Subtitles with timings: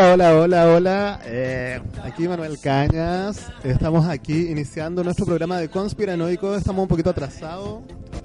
[0.00, 1.20] Hola, hola, hola, hola.
[1.24, 3.48] Eh, aquí Manuel Cañas.
[3.64, 6.54] Estamos aquí iniciando nuestro programa de Conspiranoico.
[6.54, 7.80] Estamos un poquito atrasados,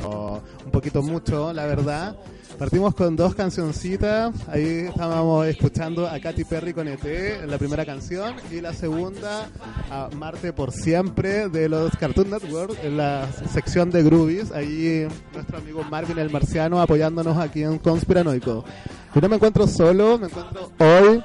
[0.06, 2.16] o un poquito mucho, la verdad.
[2.60, 4.36] Partimos con dos cancioncitas.
[4.50, 9.50] Ahí estábamos escuchando a Katy Perry con ET en la primera canción y la segunda
[9.90, 14.52] a Marte por siempre de los Cartoon Network en la sección de Groovies.
[14.52, 18.64] Ahí nuestro amigo Marvin el Marciano apoyándonos aquí en Conspiranoico.
[19.16, 21.24] Yo no me encuentro solo, me encuentro hoy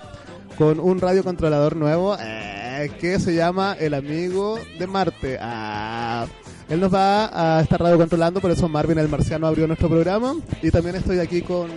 [0.58, 5.38] con un radiocontrolador nuevo eh, que se llama El Amigo de Marte.
[5.40, 6.26] Ah,
[6.68, 10.34] él nos va a estar radiocontrolando, por eso Marvin el Marciano abrió nuestro programa.
[10.60, 11.70] Y también estoy aquí con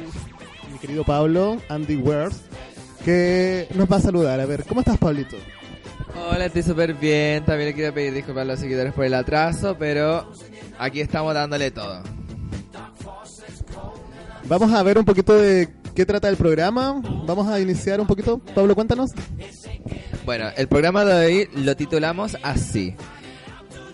[0.71, 2.35] mi querido Pablo, Andy Worth,
[3.05, 4.39] que nos va a saludar.
[4.39, 5.37] A ver, ¿cómo estás, Pablito?
[6.29, 7.45] Hola, estoy súper bien.
[7.45, 10.27] También le quiero pedir disculpas a los seguidores por el atraso, pero
[10.79, 12.01] aquí estamos dándole todo.
[14.45, 17.01] Vamos a ver un poquito de qué trata el programa.
[17.25, 18.39] Vamos a iniciar un poquito.
[18.39, 19.11] Pablo, cuéntanos.
[20.25, 22.95] Bueno, el programa de hoy lo titulamos así.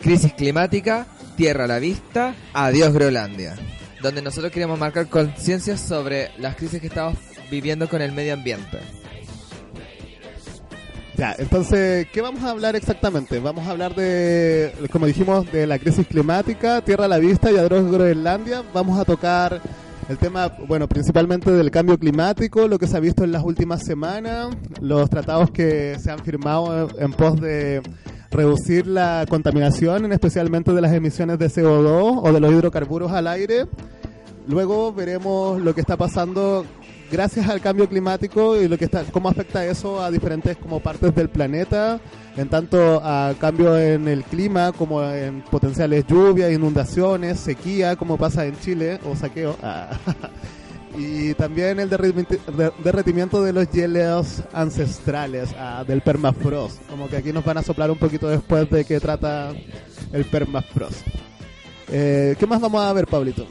[0.01, 3.55] Crisis climática, tierra a la vista, adiós Groenlandia.
[4.02, 7.17] Donde nosotros queremos marcar conciencia sobre las crisis que estamos
[7.49, 8.80] viviendo con el medio ambiente.
[11.17, 13.39] Ya, entonces, ¿qué vamos a hablar exactamente?
[13.39, 17.57] Vamos a hablar de, como dijimos, de la crisis climática, tierra a la vista y
[17.57, 18.61] adiós Groenlandia.
[18.71, 19.59] Vamos a tocar
[20.09, 23.83] el tema, bueno, principalmente del cambio climático, lo que se ha visto en las últimas
[23.83, 27.81] semanas, los tratados que se han firmado en pos de
[28.31, 33.67] reducir la contaminación, especialmente de las emisiones de CO2 o de los hidrocarburos al aire.
[34.47, 36.65] Luego veremos lo que está pasando
[37.11, 41.13] gracias al cambio climático y lo que está, cómo afecta eso a diferentes como partes
[41.15, 41.99] del planeta,
[42.35, 48.45] en tanto a cambio en el clima como en potenciales lluvias, inundaciones, sequía, como pasa
[48.45, 49.55] en Chile, o saqueo.
[49.69, 49.89] Ah.
[50.97, 57.43] y también el derretimiento de los hielos ancestrales ah, del permafrost, como que aquí nos
[57.43, 59.51] van a soplar un poquito después de qué trata
[60.13, 61.05] el permafrost.
[61.89, 63.45] Eh, ¿Qué más vamos a ver, Pablito?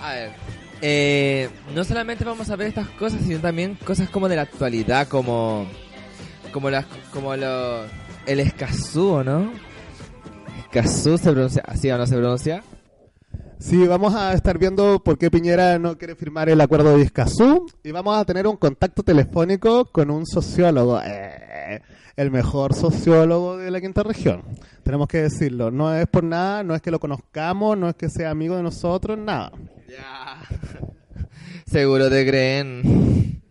[0.00, 0.45] A ver,
[0.88, 5.08] eh, no solamente vamos a ver estas cosas, sino también cosas como de la actualidad,
[5.08, 5.66] como
[6.52, 7.82] como las como lo,
[8.24, 9.50] el escazú, ¿no?
[10.60, 12.62] Escazú se pronuncia así o no se pronuncia.
[13.58, 17.66] Sí, vamos a estar viendo por qué Piñera no quiere firmar el acuerdo de Escazú
[17.82, 21.82] y vamos a tener un contacto telefónico con un sociólogo, eh,
[22.16, 24.42] el mejor sociólogo de la quinta región.
[24.82, 28.08] Tenemos que decirlo, no es por nada, no es que lo conozcamos, no es que
[28.08, 29.52] sea amigo de nosotros, nada.
[29.88, 30.38] Ya.
[31.66, 33.42] Seguro te creen.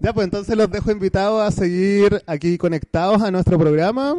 [0.00, 4.14] Ya, pues entonces los dejo invitados a seguir aquí conectados a nuestro programa.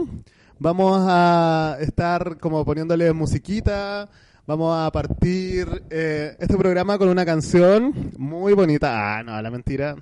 [0.59, 4.09] Vamos a estar como poniéndole musiquita.
[4.47, 9.17] Vamos a partir eh, este programa con una canción muy bonita.
[9.17, 9.95] Ah, no, la mentira.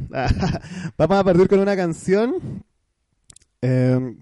[0.98, 2.64] Vamos a partir con una canción.
[3.62, 4.16] Eh,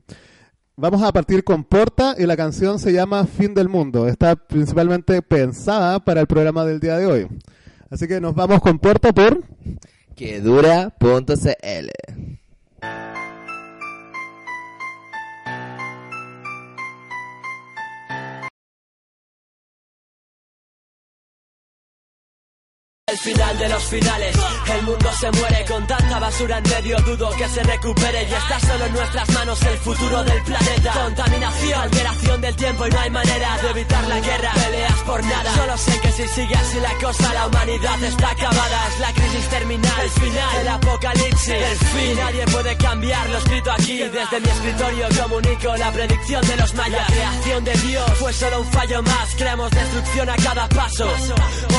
[0.75, 4.07] Vamos a partir con Porta y la canción se llama Fin del Mundo.
[4.07, 7.27] Está principalmente pensada para el programa del día de hoy.
[7.91, 9.43] Así que nos vamos con Porta por...
[10.15, 11.91] Que dura.cl
[23.05, 24.33] El final de los finales,
[24.73, 28.59] el mundo se muere con tanta basura en medio, dudo que se recupere y está
[28.61, 30.93] solo en nuestras manos el futuro del planeta.
[30.93, 35.53] Contaminación, alteración del tiempo y no hay manera de evitar la guerra, peleas por nada.
[35.53, 38.87] Solo sé que si sigue así la cosa, la humanidad está acabada.
[38.87, 42.15] Es la crisis terminal, el final, el apocalipsis, el fin.
[42.15, 43.97] Nadie puede cambiar lo escrito aquí.
[43.97, 47.09] Desde mi escritorio comunico la predicción de los mayas.
[47.09, 49.35] La creación de Dios fue solo un fallo más.
[49.35, 51.05] Creamos destrucción a cada paso.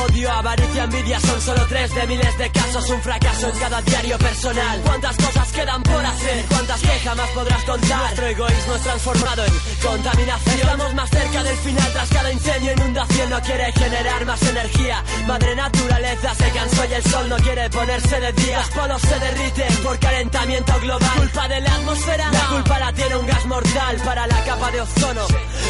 [0.05, 4.17] Odio, avaricia, envidia son solo tres de miles de casos, un fracaso en cada diario
[4.17, 4.81] personal.
[4.81, 6.45] ¿Cuántas cosas quedan por hacer?
[6.49, 7.99] ¿Cuántas que jamás podrás contar?
[7.99, 10.59] Nuestro egoísmo es transformado en contaminación.
[10.59, 15.03] Estamos más cerca del final tras cada incendio, inundación no quiere generar más energía.
[15.27, 18.57] Madre naturaleza se cansó y el sol no quiere ponerse de día.
[18.59, 21.11] Los polos se derriten por calentamiento global.
[21.17, 24.81] Culpa de la atmósfera, la culpa la tiene un gas mortal para la capa de
[24.81, 25.25] ozono.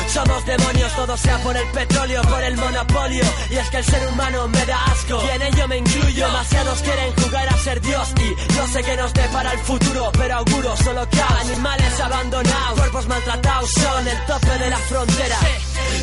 [0.08, 3.24] Somos demonios, todo sea por el petróleo, por el monopolio.
[3.50, 5.20] Y es que el ser humano me da asco.
[5.36, 6.26] En ello me incluyo.
[6.26, 8.14] Demasiados quieren jugar a ser Dios.
[8.18, 13.08] Y no sé qué nos depara el futuro, pero auguro solo que Animales abandonados, cuerpos
[13.08, 15.38] maltratados son el tope de la frontera.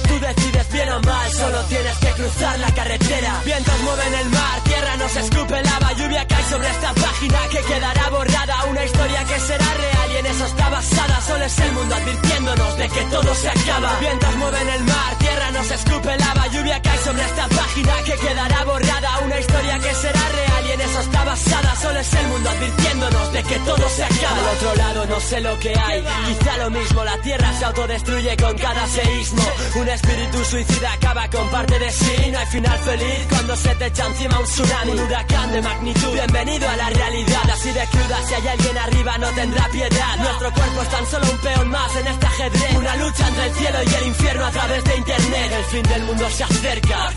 [0.08, 3.40] Tú decides bien o mal, solo tienes que cruzar la carretera.
[3.44, 8.10] Vientos mueven el mar, tierra nos escupe lava, lluvia cae sobre esta página que quedará
[8.10, 8.64] borrada.
[8.70, 11.20] Una historia que será real y en eso está basada.
[11.20, 13.98] Solo es el mundo advirtiéndonos de que todo se acaba.
[14.00, 18.64] Vientos mueven el mar, tierra nos escupe lava, lluvia cae sobre esta página que quedará
[18.64, 19.21] borrada.
[19.24, 21.76] Una historia que será real y en eso está basada.
[21.76, 24.38] Solo es el mundo advirtiéndonos de que todo se acaba.
[24.38, 27.04] Al otro lado no sé lo que hay, quizá lo mismo.
[27.04, 29.42] La tierra se autodestruye con cada seísmo.
[29.76, 32.30] Un espíritu suicida acaba con parte de sí.
[32.32, 36.12] No hay final feliz cuando se te echa encima un tsunami, un huracán de magnitud.
[36.12, 38.18] Bienvenido a la realidad, así de cruda.
[38.26, 40.16] Si hay alguien arriba, no tendrá piedad.
[40.18, 42.76] Nuestro cuerpo es tan solo un peón más en este ajedrez.
[42.76, 45.52] Una lucha entre el cielo y el infierno a través de internet.
[45.52, 47.12] El fin del mundo se acerca.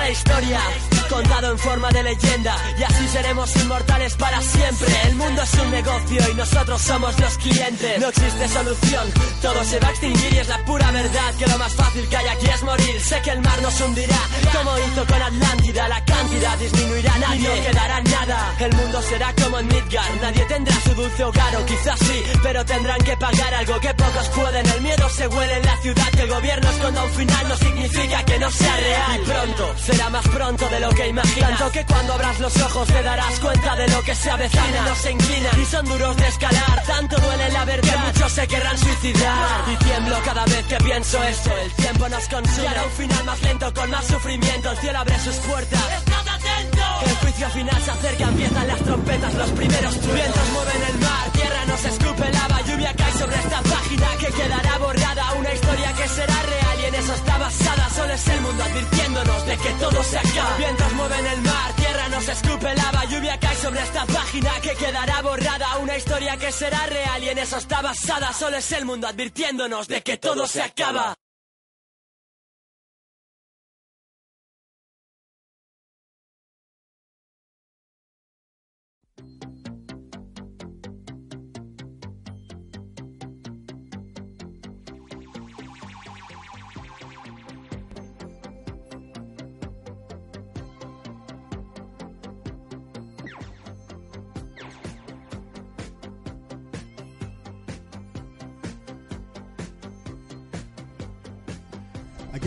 [0.00, 0.60] La historia,
[1.10, 2.56] contado en forma de leyenda.
[2.78, 4.88] Y así seremos inmortales para siempre.
[5.08, 8.00] El mundo es un negocio y nosotros somos los clientes.
[8.00, 9.12] No existe solución,
[9.42, 12.16] todo se va a extinguir y es la pura verdad que lo más fácil que
[12.16, 13.00] hay aquí es morir.
[13.00, 14.20] Sé que el mar nos hundirá,
[14.56, 15.88] como hizo con Atlántida.
[15.88, 18.54] La cantidad disminuirá, nadie no quedará nada.
[18.60, 22.64] El mundo será como en Midgard, nadie tendrá su dulce hogar o quizás sí, pero
[22.64, 24.66] tendrán que pagar algo que pocos pueden.
[24.66, 28.24] El miedo se huele en la ciudad, que el gobierno esconda un final no significa
[28.24, 29.20] que no sea real.
[29.20, 31.58] Y pronto, será más pronto de lo que imaginas.
[31.58, 34.86] Tanto que cuando abras los ojos te darás cuenta de lo que se avecina.
[34.86, 36.82] No se inclinan y son duros de escalar.
[36.86, 39.64] Tanto duele la verdad que muchos se querrán suicidar.
[39.72, 41.50] Y tiemblo cada vez que pienso esto.
[41.56, 42.64] El tiempo nos consume.
[42.64, 44.70] Y hará un final más lento con más sufrimiento.
[44.70, 45.80] El cielo abre sus puertas.
[45.98, 46.82] ¡Estad atento!
[47.06, 50.20] El juicio final se acerca, empiezan las trompetas, los primeros truenos.
[50.20, 54.78] Vientos mueven el mar, tierra nos escupe lava, lluvia cae sobre esta página que quedará
[54.78, 55.32] borrada.
[55.38, 57.88] Una historia que será real en eso está basada.
[57.90, 60.56] Solo es el mundo advirtiéndonos de que todo se acaba.
[60.56, 65.22] Vientos mueven el mar, tierra nos escupe lava, lluvia cae sobre esta página que quedará
[65.22, 65.78] borrada.
[65.78, 68.32] Una historia que será real y en eso está basada.
[68.32, 71.14] Solo es el mundo advirtiéndonos de que todo se acaba.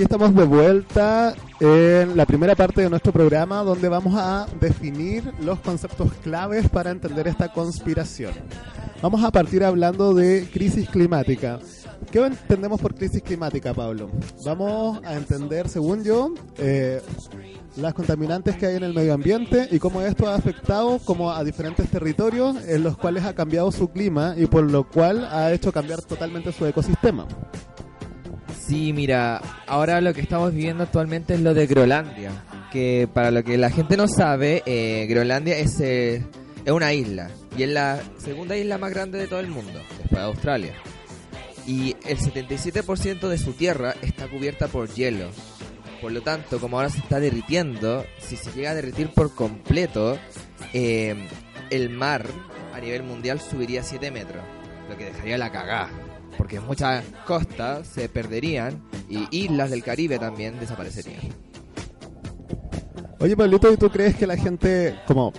[0.04, 5.24] Aquí estamos de vuelta en la primera parte de nuestro programa donde vamos a definir
[5.40, 8.34] los conceptos claves para entender esta conspiración.
[9.02, 11.58] Vamos a partir hablando de crisis climática.
[12.12, 14.10] ¿Qué entendemos por crisis climática, Pablo?
[14.44, 17.02] Vamos a entender, según yo, eh,
[17.78, 21.46] las contaminantes que hay en el medio ambiente y cómo esto ha afectado como a
[21.46, 25.72] diferentes territorios en los cuales ha cambiado su clima y por lo cual ha hecho
[25.72, 27.26] cambiar totalmente su ecosistema.
[28.68, 32.32] Sí, mira, ahora lo que estamos viviendo actualmente es lo de Groenlandia.
[32.72, 36.24] Que para lo que la gente no sabe, eh, Groenlandia es, eh,
[36.64, 37.30] es una isla.
[37.58, 40.74] Y es la segunda isla más grande de todo el mundo, después de Australia.
[41.68, 45.30] Y el 77% de su tierra está cubierta por hielo.
[46.02, 50.18] Por lo tanto, como ahora se está derritiendo, si se llega a derretir por completo,
[50.74, 51.28] eh,
[51.70, 52.26] el mar
[52.74, 54.44] a nivel mundial subiría 7 metros.
[54.90, 55.90] Lo que dejaría la cagada
[56.38, 61.22] porque muchas costas se perderían y islas del Caribe también desaparecerían.
[63.20, 65.32] Oye, Pablito, ¿y tú crees que la gente como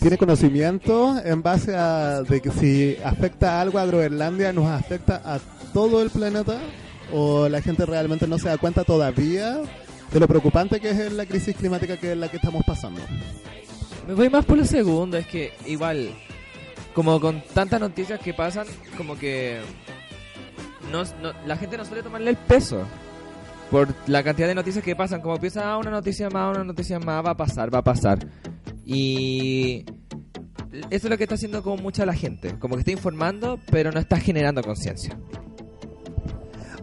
[0.00, 5.38] tiene conocimiento en base a de que si afecta algo a Groenlandia nos afecta a
[5.72, 6.58] todo el planeta
[7.12, 9.58] o la gente realmente no se da cuenta todavía
[10.12, 13.00] de lo preocupante que es la crisis climática que es la que estamos pasando?
[14.08, 16.10] Me voy más por lo segundo, es que igual
[16.94, 18.66] como con tantas noticias que pasan,
[18.96, 19.60] como que
[20.90, 22.84] no, no- la gente no suele tomarle el peso
[23.70, 25.20] por la cantidad de noticias que pasan.
[25.20, 28.18] Como piensa, ah, una noticia más, una noticia más, va a pasar, va a pasar.
[28.84, 29.84] Y
[30.90, 32.58] eso es lo que está haciendo como mucha la gente.
[32.58, 35.16] Como que está informando, pero no está generando conciencia.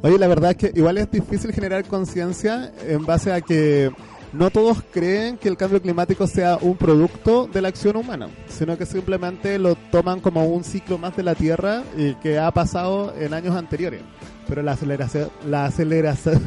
[0.03, 3.91] Oye, la verdad es que igual es difícil generar conciencia en base a que
[4.33, 8.77] no todos creen que el cambio climático sea un producto de la acción humana, sino
[8.77, 13.13] que simplemente lo toman como un ciclo más de la Tierra y que ha pasado
[13.17, 14.01] en años anteriores.
[14.47, 16.41] Pero la aceleración, la aceleración,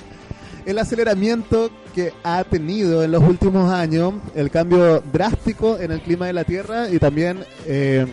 [0.66, 6.26] el aceleramiento que ha tenido en los últimos años, el cambio drástico en el clima
[6.26, 8.06] de la Tierra y también eh,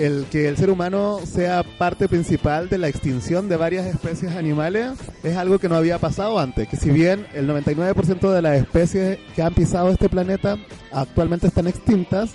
[0.00, 4.92] el que el ser humano sea parte principal de la extinción de varias especies animales
[5.22, 6.66] es algo que no había pasado antes.
[6.68, 10.56] Que si bien el 99% de las especies que han pisado este planeta
[10.90, 12.30] actualmente están extintas,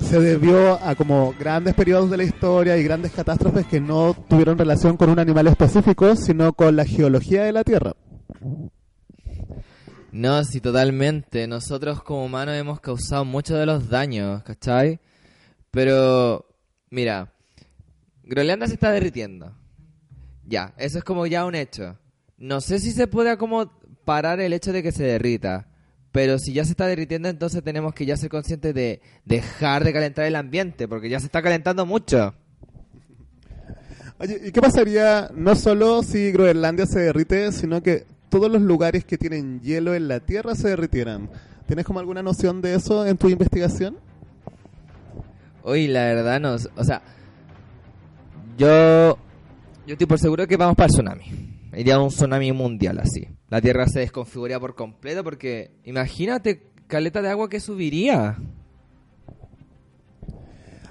[0.00, 4.56] se debió a como grandes periodos de la historia y grandes catástrofes que no tuvieron
[4.56, 7.92] relación con un animal específico, sino con la geología de la Tierra.
[10.10, 11.46] No, sí, totalmente.
[11.46, 15.00] Nosotros como humanos hemos causado muchos de los daños, ¿cachai?
[15.70, 16.46] Pero
[16.92, 17.32] Mira,
[18.22, 19.56] Groenlandia se está derritiendo.
[20.46, 21.96] Ya, eso es como ya un hecho.
[22.36, 23.72] No sé si se puede como
[24.04, 25.68] parar el hecho de que se derrita.
[26.12, 29.94] Pero si ya se está derritiendo, entonces tenemos que ya ser conscientes de dejar de
[29.94, 32.34] calentar el ambiente, porque ya se está calentando mucho.
[34.18, 39.06] Oye, ¿y qué pasaría no solo si Groenlandia se derrite, sino que todos los lugares
[39.06, 41.30] que tienen hielo en la Tierra se derritieran?
[41.66, 43.96] ¿Tienes como alguna noción de eso en tu investigación?
[45.64, 47.02] Uy, la verdad no, o sea,
[48.58, 49.18] yo
[49.86, 51.24] yo estoy por seguro que vamos para el tsunami.
[51.74, 53.28] Iría un tsunami mundial así.
[53.48, 58.36] La Tierra se desconfiguraría por completo porque imagínate caleta de agua que subiría.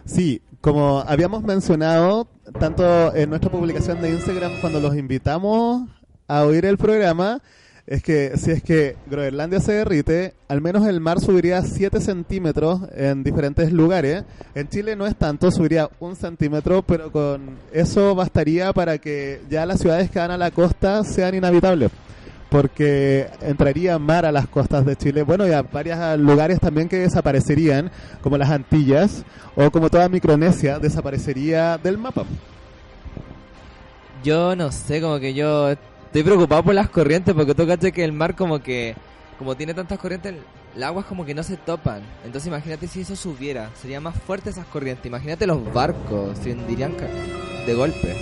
[0.05, 2.27] Sí, como habíamos mencionado
[2.59, 5.87] tanto en nuestra publicación de Instagram cuando los invitamos
[6.27, 7.41] a oír el programa,
[7.91, 12.79] es que si es que Groenlandia se derrite, al menos el mar subiría 7 centímetros
[12.95, 14.23] en diferentes lugares.
[14.55, 19.65] En Chile no es tanto, subiría un centímetro, pero con eso bastaría para que ya
[19.65, 21.91] las ciudades que van a la costa sean inhabitables.
[22.49, 25.23] Porque entraría mar a las costas de Chile.
[25.23, 30.79] Bueno, y a varios lugares también que desaparecerían, como las Antillas o como toda Micronesia,
[30.79, 32.23] desaparecería del mapa.
[34.23, 35.75] Yo no sé, como que yo
[36.11, 38.97] Estoy preocupado por las corrientes porque tú cachas que el mar como que,
[39.39, 40.35] como tiene tantas corrientes,
[40.75, 42.01] el agua es como que no se topan.
[42.25, 45.05] Entonces imagínate si eso subiera, sería más fuerte esas corrientes.
[45.05, 46.97] Imagínate los barcos, se hundirían
[47.65, 48.13] de golpe.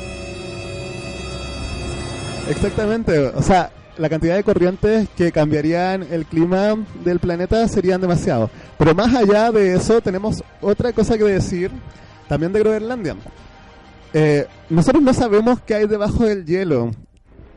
[2.48, 8.51] Exactamente, o sea, la cantidad de corrientes que cambiarían el clima del planeta serían demasiado.
[8.77, 11.72] Pero más allá de eso, tenemos otra cosa que decir
[12.27, 13.15] también de Groenlandia.
[14.13, 16.91] Eh, nosotros no sabemos qué hay debajo del hielo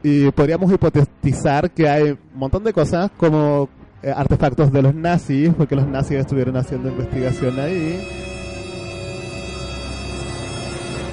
[0.03, 3.69] y podríamos hipotetizar que hay un montón de cosas como
[4.03, 8.01] eh, artefactos de los nazis, porque los nazis estuvieron haciendo investigación ahí.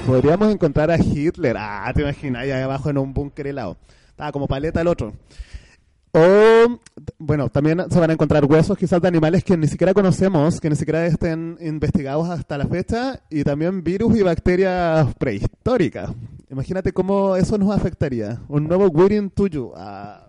[0.07, 3.77] Podríamos encontrar a Hitler, ah, te imaginas, ahí abajo en un búnker helado.
[4.07, 5.13] Estaba como paleta el otro.
[6.11, 6.79] O,
[7.19, 10.69] bueno, también se van a encontrar huesos quizás de animales que ni siquiera conocemos, que
[10.69, 16.09] ni siquiera estén investigados hasta la fecha, y también virus y bacterias prehistóricas.
[16.49, 18.41] Imagínate cómo eso nos afectaría.
[18.47, 19.73] Un nuevo Waiting tuyo.
[19.75, 20.25] Ah.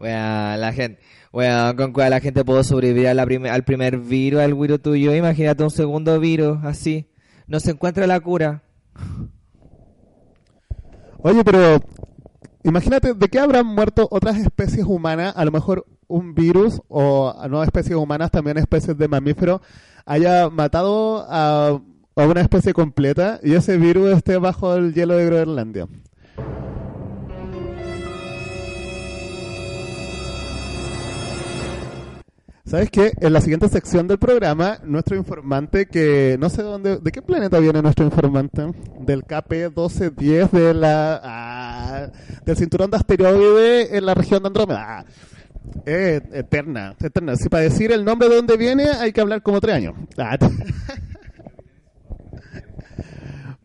[0.00, 1.00] Bueno, la gente,
[1.30, 5.14] bueno, con cuál la gente pudo sobrevivir al primer virus, al virus tuyo.
[5.14, 7.08] Imagínate un segundo virus así.
[7.46, 8.64] No se encuentra la cura.
[11.18, 11.80] Oye, pero
[12.64, 17.62] imagínate de qué habrán muerto otras especies humanas, a lo mejor un virus o no
[17.62, 19.60] especies humanas, también especies de mamíferos,
[20.04, 21.80] haya matado a
[22.16, 25.88] a una especie completa y ese virus esté bajo el hielo de Groenlandia.
[32.74, 33.12] ¿Sabes qué?
[33.20, 37.60] En la siguiente sección del programa, nuestro informante, que no sé dónde, ¿de qué planeta
[37.60, 38.62] viene nuestro informante?
[38.98, 42.08] Del KP1210 de la, ah,
[42.44, 44.84] del cinturón de asteroide en la región de Andrómeda.
[44.88, 45.04] Ah,
[45.86, 47.36] eterna, eterna.
[47.36, 49.94] Si para decir el nombre de dónde viene hay que hablar como tres años.
[50.18, 50.36] Ah,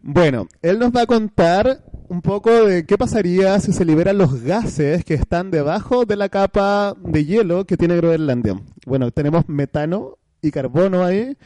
[0.04, 4.42] Bueno, él nos va a contar un poco de qué pasaría si se liberan los
[4.42, 8.60] gases que están debajo de la capa de hielo que tiene Groenlandia.
[8.86, 11.38] Bueno, tenemos metano y carbono ahí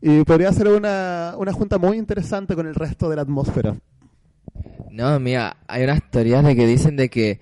[0.00, 3.76] y podría ser una, una junta muy interesante con el resto de la atmósfera.
[4.92, 7.40] No, mira, hay unas teorías de que dicen de que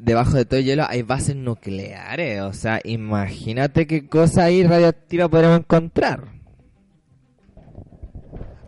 [0.00, 2.42] debajo de todo el hielo hay bases nucleares.
[2.42, 6.24] O sea, imagínate qué cosa ahí radioactiva podremos encontrar.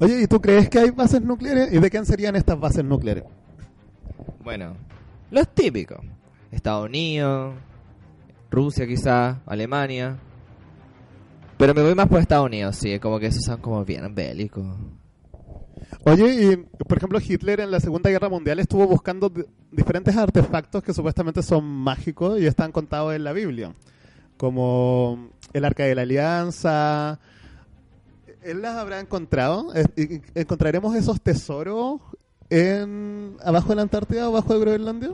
[0.01, 1.73] Oye, ¿y tú crees que hay bases nucleares?
[1.73, 3.25] ¿Y de quién serían estas bases nucleares?
[4.43, 4.77] Bueno,
[5.31, 6.01] los típicos.
[6.51, 7.55] Estados Unidos,
[8.51, 10.19] Rusia quizá, Alemania.
[11.57, 14.67] Pero me voy más por Estados Unidos, sí, como que esos son como bien bélicos.
[16.05, 19.33] Oye, y por ejemplo Hitler en la Segunda Guerra Mundial estuvo buscando
[19.71, 23.75] diferentes artefactos que supuestamente son mágicos y están contados en la Biblia,
[24.37, 27.21] como el Arca de la Alianza.
[28.43, 29.73] ¿Él las habrá encontrado?
[30.35, 32.01] ¿Encontraremos esos tesoros
[32.53, 35.11] en abajo de la Antártida o abajo de Groenlandia?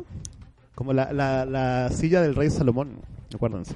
[0.75, 3.01] Como la, la, la silla del rey Salomón,
[3.33, 3.75] acuérdense.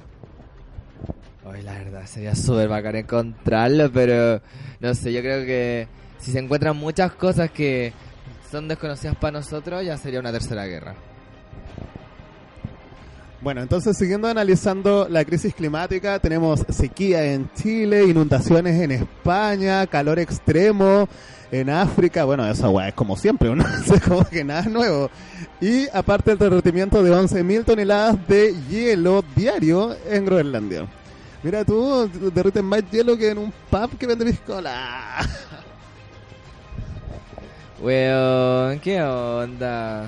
[1.45, 4.41] Ay, la verdad, sería súper bacán encontrarlo, pero
[4.79, 5.87] no sé, yo creo que
[6.19, 7.93] si se encuentran muchas cosas que
[8.51, 10.95] son desconocidas para nosotros, ya sería una tercera guerra.
[13.43, 20.17] Bueno, entonces siguiendo analizando la crisis climática, tenemos sequía en Chile, inundaciones en España, calor
[20.17, 21.09] extremo
[21.51, 23.65] en África, bueno, esa es como siempre, ¿no?
[23.93, 25.09] es como que nada nuevo.
[25.59, 30.87] Y aparte el derretimiento de 11.000 toneladas de hielo diario en Groenlandia.
[31.43, 35.17] Mira tú, derriten más hielo que en un pub que vende piscola.
[37.83, 40.05] Weón, ¿qué onda?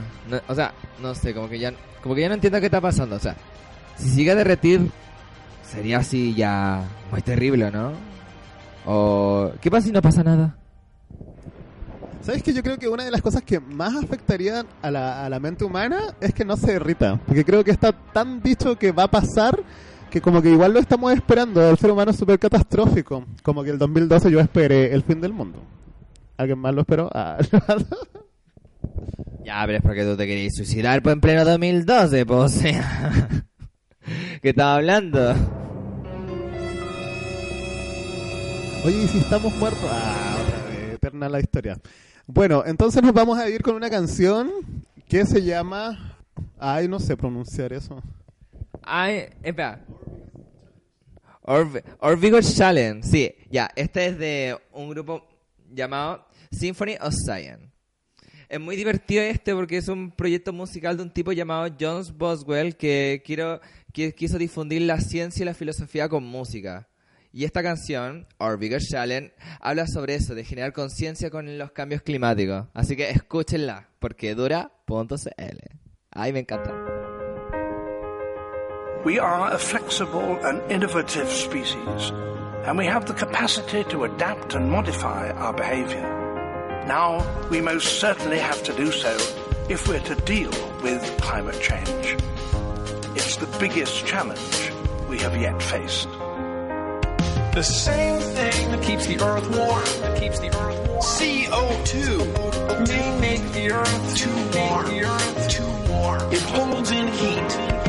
[0.48, 3.18] O sea, no sé, como que ya como que ya no entiendo qué está pasando.
[3.18, 3.36] O sea,
[3.98, 4.90] si sigue a derretir,
[5.62, 7.92] sería así ya muy terrible, ¿no?
[8.86, 10.56] O, ¿qué pasa si no pasa nada?
[12.22, 15.30] ¿Sabes que Yo creo que una de las cosas que más afectarían a la, a
[15.30, 17.20] la mente humana es que no se derrita.
[17.26, 19.62] Porque creo que está tan dicho que va a pasar
[20.10, 21.70] que como que igual lo estamos esperando.
[21.70, 23.26] El ser humano es súper catastrófico.
[23.44, 25.60] Como que el 2012 yo esperé el fin del mundo.
[26.38, 27.10] ¿Alguien más lo esperó?
[27.14, 27.38] Ah,
[29.46, 33.30] Ya, pero es porque tú te querías suicidar pues, en pleno 2012, pues, o sea.
[34.42, 35.36] ¿Qué estaba hablando?
[38.84, 39.88] Oye, ¿y si estamos muertos?
[39.92, 41.80] Ah, otra vez, eterna la historia.
[42.26, 44.52] Bueno, entonces nos vamos a ir con una canción
[45.08, 46.18] que se llama...
[46.58, 48.02] Ay, no sé pronunciar eso.
[48.82, 49.86] Ay, espera.
[51.44, 53.08] Orv Orvigo Challenge.
[53.08, 53.70] Sí, ya.
[53.76, 55.24] Este es de un grupo
[55.76, 57.72] llamado Symphony of Science.
[58.48, 62.76] Es muy divertido este porque es un proyecto musical de un tipo llamado Jones Boswell
[62.76, 63.60] que, quiero,
[63.92, 66.88] que quiso difundir la ciencia y la filosofía con música.
[67.32, 72.02] Y esta canción, Our Bigger Challenge, habla sobre eso, de generar conciencia con los cambios
[72.02, 72.68] climáticos.
[72.74, 75.60] Así que escúchenla, porque dura.cl.
[76.12, 76.74] Ay, me encanta.
[79.04, 82.14] We are a flexible and innovative species,
[82.66, 86.02] and we have the capacity to adapt and modify our behavior.
[86.88, 89.16] Now, we most certainly have to do so
[89.70, 90.52] if we're to deal
[90.82, 92.18] with climate change.
[93.16, 94.72] It's the biggest challenge
[95.08, 96.10] we have yet faced.
[97.54, 101.02] The same thing that keeps the earth warm, that keeps the earth warm.
[101.02, 104.86] CO2 may make the earth too warm.
[104.88, 106.34] The earth too warm.
[106.34, 107.85] It holds in heat.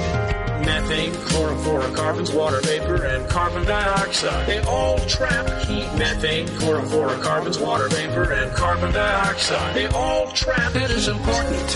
[0.67, 4.49] Methane, chlorofluorocarbons, water vapor, and carbon dioxide.
[4.49, 5.87] They all trap heat.
[5.97, 9.77] Methane, chlorofluorocarbons, water vapor, and carbon dioxide.
[9.77, 11.69] They all trap It is important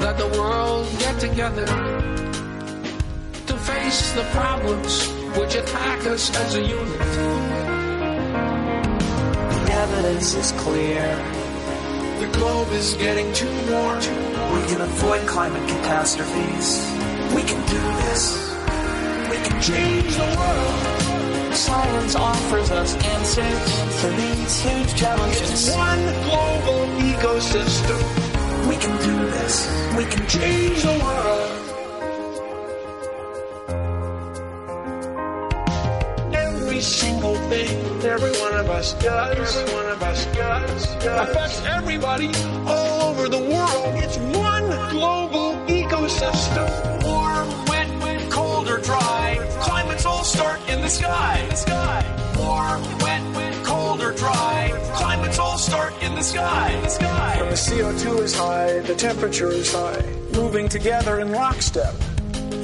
[0.00, 1.66] that the world get together
[3.46, 5.06] to face the problems
[5.38, 6.98] which attack us as a unit.
[9.54, 11.16] The evidence is clear.
[12.18, 13.98] The globe is getting too warm.
[13.98, 17.01] We can avoid climate catastrophes.
[17.34, 18.22] We can do this.
[19.30, 21.54] We can change the world.
[21.54, 25.50] Science offers us answers to these huge challenges.
[25.50, 28.00] It's one global ecosystem.
[28.68, 29.54] We can do this.
[29.96, 31.48] We can change the world.
[36.34, 42.30] Every single thing every one of us does, every one of us does, affects everybody
[42.66, 44.02] all over the world.
[44.02, 47.01] It's one global ecosystem.
[50.32, 51.46] Start in the sky.
[51.50, 52.00] The sky.
[52.38, 54.72] Warm, wet, wet, cold or dry.
[54.94, 56.70] Climates all start in the sky.
[56.72, 57.36] In The sky.
[57.40, 61.94] When the CO2 is high, the temperature is high, moving together in lockstep.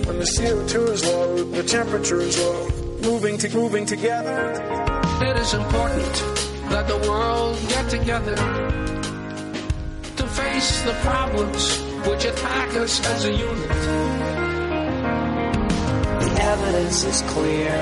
[0.06, 2.68] When the CO2 is low, the temperature is low,
[3.02, 4.38] moving to moving together.
[5.20, 6.14] It is important
[6.72, 8.36] that the world get together
[10.16, 11.62] to face the problems
[12.08, 14.27] which attack us as a unit.
[16.40, 17.72] Evidence is clear.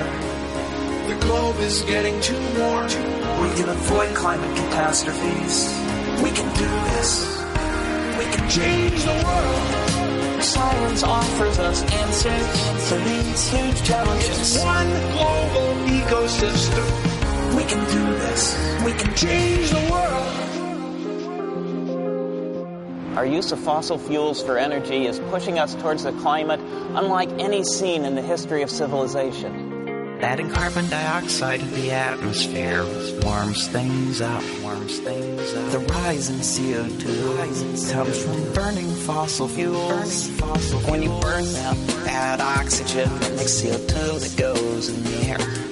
[1.08, 2.86] The globe is getting too warm.
[3.42, 5.68] We can avoid climate catastrophes.
[6.22, 7.26] We can do this.
[8.18, 10.42] We can change the world.
[10.42, 14.38] Science offers us answers to these huge challenges.
[14.38, 17.56] It's one global ecosystem.
[17.56, 18.56] We can do this.
[18.84, 20.35] We can change the world.
[23.16, 26.60] Our use of fossil fuels for energy is pushing us towards a climate
[26.94, 30.20] unlike any seen in the history of civilization.
[30.20, 32.84] Adding carbon dioxide to the atmosphere
[33.22, 35.72] warms things up, warms things up.
[35.72, 40.28] The rise in CO2 rise comes from burning fossil fuels.
[40.90, 41.76] When you burn them,
[42.06, 45.65] add oxygen, makes CO2 that goes in the air.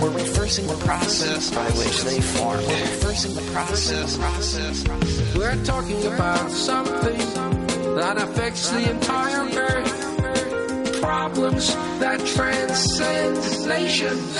[0.00, 2.58] We're reversing the process by which they form.
[2.58, 4.16] We're reversing the process.
[4.18, 4.84] process.
[5.34, 7.18] We're talking about something
[7.96, 11.00] that affects the entire earth.
[11.00, 14.36] Problems that transcend nations.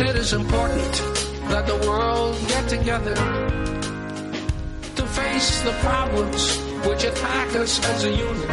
[0.00, 0.92] It is important
[1.50, 3.14] that the world get together
[4.96, 8.48] to face the problems which attack us as a unit.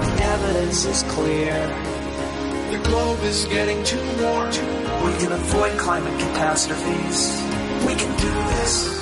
[0.00, 1.91] The evidence is clear.
[2.92, 4.48] Globe is getting too warm.
[4.50, 7.40] We can avoid climate catastrophes.
[7.86, 9.00] We can do this.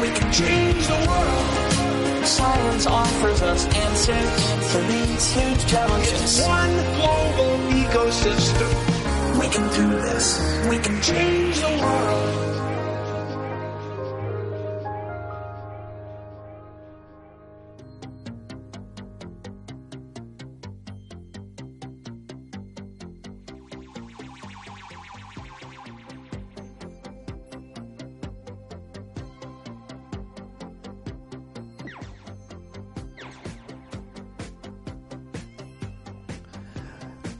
[0.00, 2.26] We can change the world.
[2.26, 6.40] Science offers us answers to these huge challenges.
[6.40, 7.52] One global
[7.84, 9.38] ecosystem.
[9.38, 10.26] We can do this.
[10.70, 12.51] We can change the world.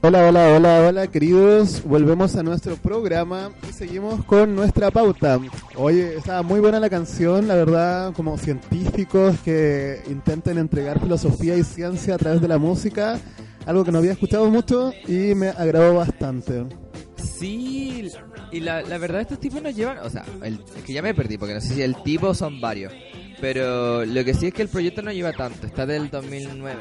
[0.04, 1.82] Hola, hola, hola, hola, queridos.
[1.84, 5.38] Volvemos a nuestro programa y seguimos con nuestra pauta.
[5.76, 11.62] Oye, estaba muy buena la canción, la verdad, como científicos que intenten entregar filosofía y
[11.62, 13.20] ciencia a través de la música,
[13.64, 16.64] algo que no había escuchado mucho y me agradó bastante.
[17.16, 18.10] Sí,
[18.50, 21.14] y la, la verdad estos tipos nos llevan, o sea, el- es que ya me
[21.14, 22.92] perdí porque no sé si el tipo son varios,
[23.40, 26.80] pero lo que sí es que el proyecto no lleva tanto, está del 2009.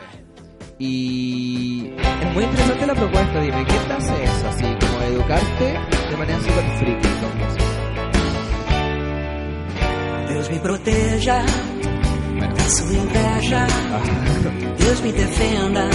[0.83, 1.91] Y
[2.23, 4.47] es muy interesante la propuesta, dime, ¿qué te hace eso?
[4.47, 7.65] Así como educarte de manera súper friki con música.
[10.27, 11.45] Deus me proteja
[12.57, 13.67] da sua inveja.
[14.79, 15.89] Deus me defenda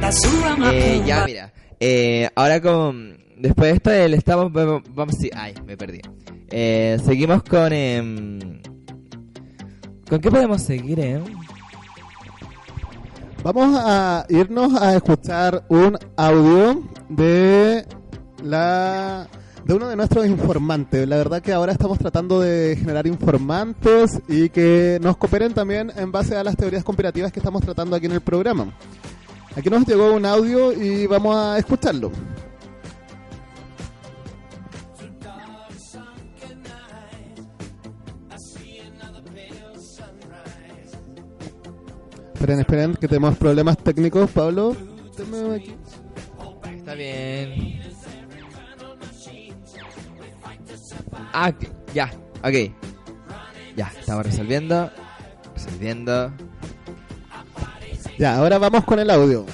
[0.00, 1.52] da sua Eh, ya, mira.
[1.78, 3.18] Eh, ahora con...
[3.36, 4.52] Después de esto del estamos...
[4.52, 6.00] Vamos, vamos sí, ay, me perdí.
[6.50, 7.72] Eh, seguimos con...
[7.72, 8.60] em,
[10.08, 11.20] ¿Con qué podemos seguir, eh?
[13.42, 17.84] Vamos a irnos a escuchar un audio de
[18.40, 19.26] la
[19.64, 21.08] de uno de nuestros informantes.
[21.08, 26.12] La verdad que ahora estamos tratando de generar informantes y que nos cooperen también en
[26.12, 28.72] base a las teorías conspirativas que estamos tratando aquí en el programa.
[29.56, 32.12] Aquí nos llegó un audio y vamos a escucharlo.
[42.42, 44.76] Esperen, esperen, que tenemos problemas técnicos, Pablo.
[45.54, 45.76] Aquí.
[46.76, 47.80] Está bien.
[51.32, 51.52] Ah,
[51.94, 52.10] ya,
[52.42, 52.72] ok.
[53.76, 54.90] Ya, estamos resolviendo.
[55.54, 56.32] Resolviendo.
[58.18, 59.46] Ya, ahora vamos con el audio.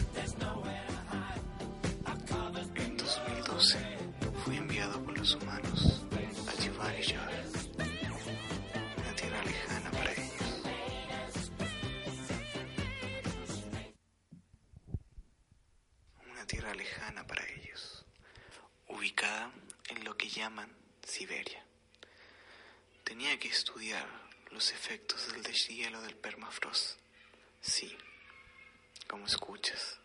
[23.38, 24.08] Tenía que estudiar
[24.50, 26.98] los efectos del deshielo del permafrost.
[27.60, 27.96] Sí,
[29.06, 30.00] como escuchas,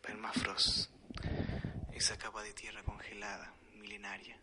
[0.00, 0.88] permafrost
[1.92, 4.38] esa capa de tierra congelada, milenaria,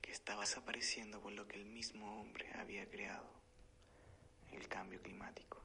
[0.00, 3.28] que estaba desapareciendo por lo que el mismo hombre había creado,
[4.52, 5.60] el cambio climático.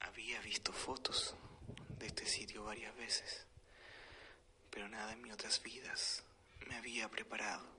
[0.00, 1.36] Había visto fotos
[1.98, 3.46] de este sitio varias veces,
[4.68, 6.22] pero nada en mis otras vidas
[6.66, 7.73] me había preparado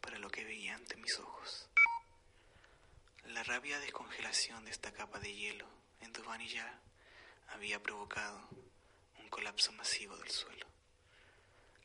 [0.00, 1.68] para lo que veía ante mis ojos.
[3.26, 5.68] La rápida descongelación de esta capa de hielo
[6.00, 6.80] en Duvanillar
[7.48, 8.48] había provocado
[9.18, 10.66] un colapso masivo del suelo,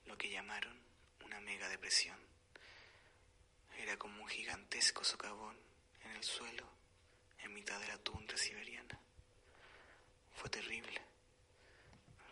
[0.06, 0.78] lo que llamaron
[1.26, 2.18] una mega depresión.
[3.78, 5.58] Era como un gigantesco socavón
[6.06, 6.68] en el suelo
[7.40, 9.00] en mitad de la tundra siberiana.
[10.36, 11.02] Fue terrible,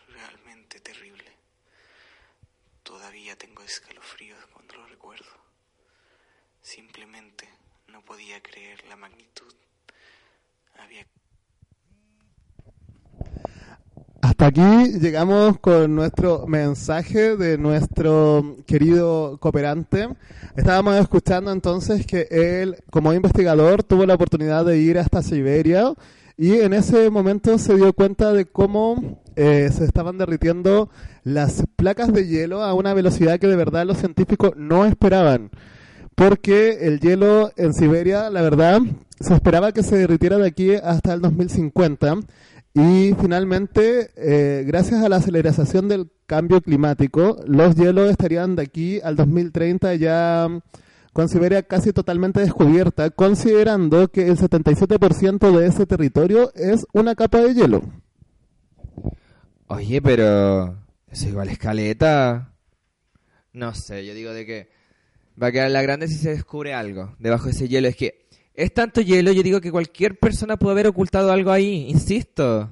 [0.08, 1.32] realmente terrible.
[2.84, 5.51] Todavía tengo escalofríos cuando lo recuerdo.
[6.62, 7.50] Simplemente
[7.88, 9.54] no podía creer la magnitud.
[10.78, 11.06] Había
[14.22, 20.10] Hasta aquí llegamos con nuestro mensaje de nuestro querido cooperante.
[20.56, 25.94] Estábamos escuchando entonces que él, como investigador, tuvo la oportunidad de ir hasta Siberia
[26.38, 30.90] y en ese momento se dio cuenta de cómo eh, se estaban derritiendo
[31.24, 35.50] las placas de hielo a una velocidad que de verdad los científicos no esperaban.
[36.22, 38.80] Porque el hielo en Siberia, la verdad,
[39.20, 42.20] se esperaba que se derritiera de aquí hasta el 2050
[42.76, 49.02] y finalmente, eh, gracias a la aceleración del cambio climático, los hielos estarían de aquí
[49.02, 50.48] al 2030 ya
[51.12, 57.40] con Siberia casi totalmente descubierta, considerando que el 77% de ese territorio es una capa
[57.40, 57.82] de hielo.
[59.66, 62.54] Oye, pero eso igual escaleta.
[63.54, 64.81] No sé, yo digo de que
[65.42, 67.88] va a quedar la grande si se descubre algo debajo de ese hielo.
[67.88, 71.90] Es que es tanto hielo, yo digo que cualquier persona puede haber ocultado algo ahí,
[71.90, 72.70] insisto.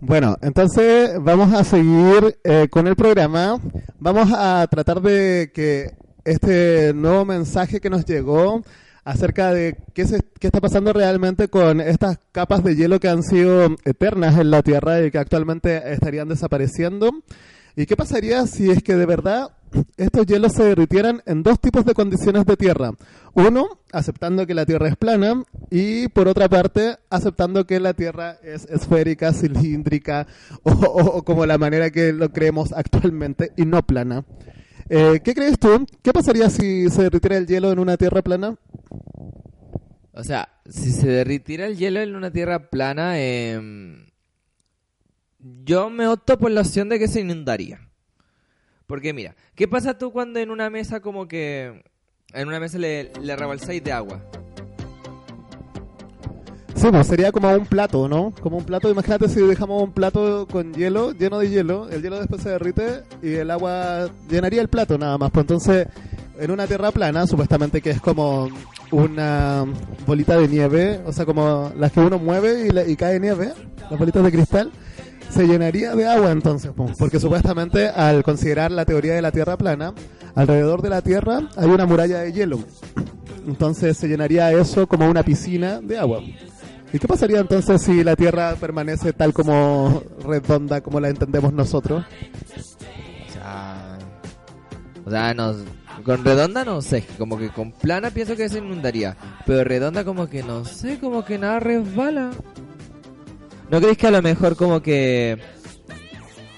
[0.00, 3.58] Bueno, entonces vamos a seguir eh, con el programa.
[3.98, 8.62] Vamos a tratar de que este nuevo mensaje que nos llegó
[9.04, 13.22] acerca de qué, se, qué está pasando realmente con estas capas de hielo que han
[13.22, 17.10] sido eternas en la Tierra y que actualmente estarían desapareciendo.
[17.76, 19.50] ¿Y qué pasaría si es que de verdad
[19.96, 22.92] estos hielos se derritieran en dos tipos de condiciones de Tierra?
[23.34, 28.38] Uno, aceptando que la Tierra es plana y por otra parte, aceptando que la Tierra
[28.42, 30.26] es esférica, cilíndrica
[30.62, 34.24] o, como la manera que lo creemos actualmente y no plana.
[34.88, 35.84] Eh, ¿Qué crees tú?
[36.02, 38.56] ¿Qué pasaría si se derritiera el hielo en una tierra plana?
[40.12, 44.06] O sea, si se derritiera el hielo en una tierra plana, eh,
[45.38, 47.85] yo me opto por la opción de que se inundaría.
[48.86, 51.82] Porque mira, ¿qué pasa tú cuando en una mesa como que...
[52.32, 54.20] En una mesa le, le rebalsáis de agua?
[56.74, 58.34] Sí, pues sería como un plato, ¿no?
[58.42, 62.18] Como un plato, imagínate si dejamos un plato con hielo, lleno de hielo, el hielo
[62.18, 65.30] después se derrite y el agua llenaría el plato nada más.
[65.30, 65.88] Pues entonces,
[66.38, 68.50] en una tierra plana, supuestamente que es como
[68.90, 69.64] una
[70.06, 73.54] bolita de nieve, o sea, como las que uno mueve y, y cae nieve,
[73.90, 74.70] las bolitas de cristal,
[75.30, 79.92] se llenaría de agua entonces, porque supuestamente al considerar la teoría de la tierra plana,
[80.34, 82.60] alrededor de la tierra hay una muralla de hielo.
[83.46, 86.20] Entonces se llenaría eso como una piscina de agua.
[86.92, 92.04] ¿Y qué pasaría entonces si la Tierra permanece tal como redonda como la entendemos nosotros?
[93.28, 93.98] O sea,
[95.04, 95.34] o sea
[96.04, 100.28] con redonda no sé, como que con plana pienso que se inundaría, pero redonda como
[100.28, 102.30] que no sé, como que nada resbala.
[103.70, 105.38] ¿No creéis que a lo mejor como que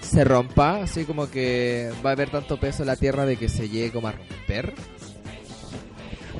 [0.01, 3.49] se rompa, así como que va a haber tanto peso en la Tierra de que
[3.49, 4.75] se llegue como a romper?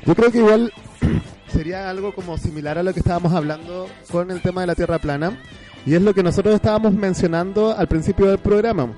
[0.05, 0.71] Yo creo que igual
[1.47, 4.99] sería algo como similar a lo que estábamos hablando con el tema de la Tierra
[4.99, 5.39] plana.
[5.85, 8.93] Y es lo que nosotros estábamos mencionando al principio del programa.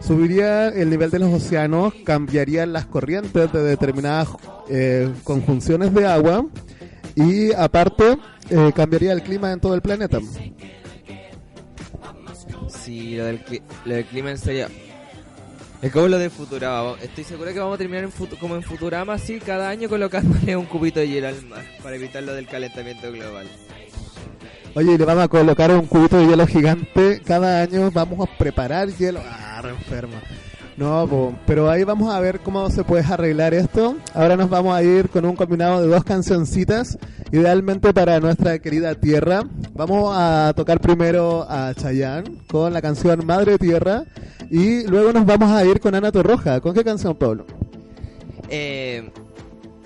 [0.00, 4.28] Subiría el nivel de los océanos, cambiarían las corrientes de determinadas
[4.68, 6.46] eh, conjunciones de agua
[7.14, 8.18] y aparte
[8.50, 10.20] eh, cambiaría el clima en todo el planeta.
[12.86, 13.40] Sí, lo del,
[13.84, 14.68] lo del clima sería
[15.82, 16.94] es como lo de Futurama.
[17.02, 20.66] Estoy seguro que vamos a terminar en como en Futurama, así cada año colocándole un
[20.66, 23.48] cubito de hielo al mar para evitar lo del calentamiento global.
[24.74, 27.90] Oye, le vamos a colocar un cubito de hielo gigante cada año.
[27.90, 29.20] Vamos a preparar hielo.
[29.26, 29.74] Ah, re.
[30.76, 33.96] No, pero ahí vamos a ver cómo se puede arreglar esto.
[34.12, 36.98] Ahora nos vamos a ir con un combinado de dos cancioncitas,
[37.32, 39.42] idealmente para nuestra querida tierra.
[39.72, 44.04] Vamos a tocar primero a Chayanne con la canción Madre Tierra
[44.50, 46.60] y luego nos vamos a ir con Ana Torroja.
[46.60, 47.46] ¿Con qué canción, Pablo?
[48.50, 49.10] Eh,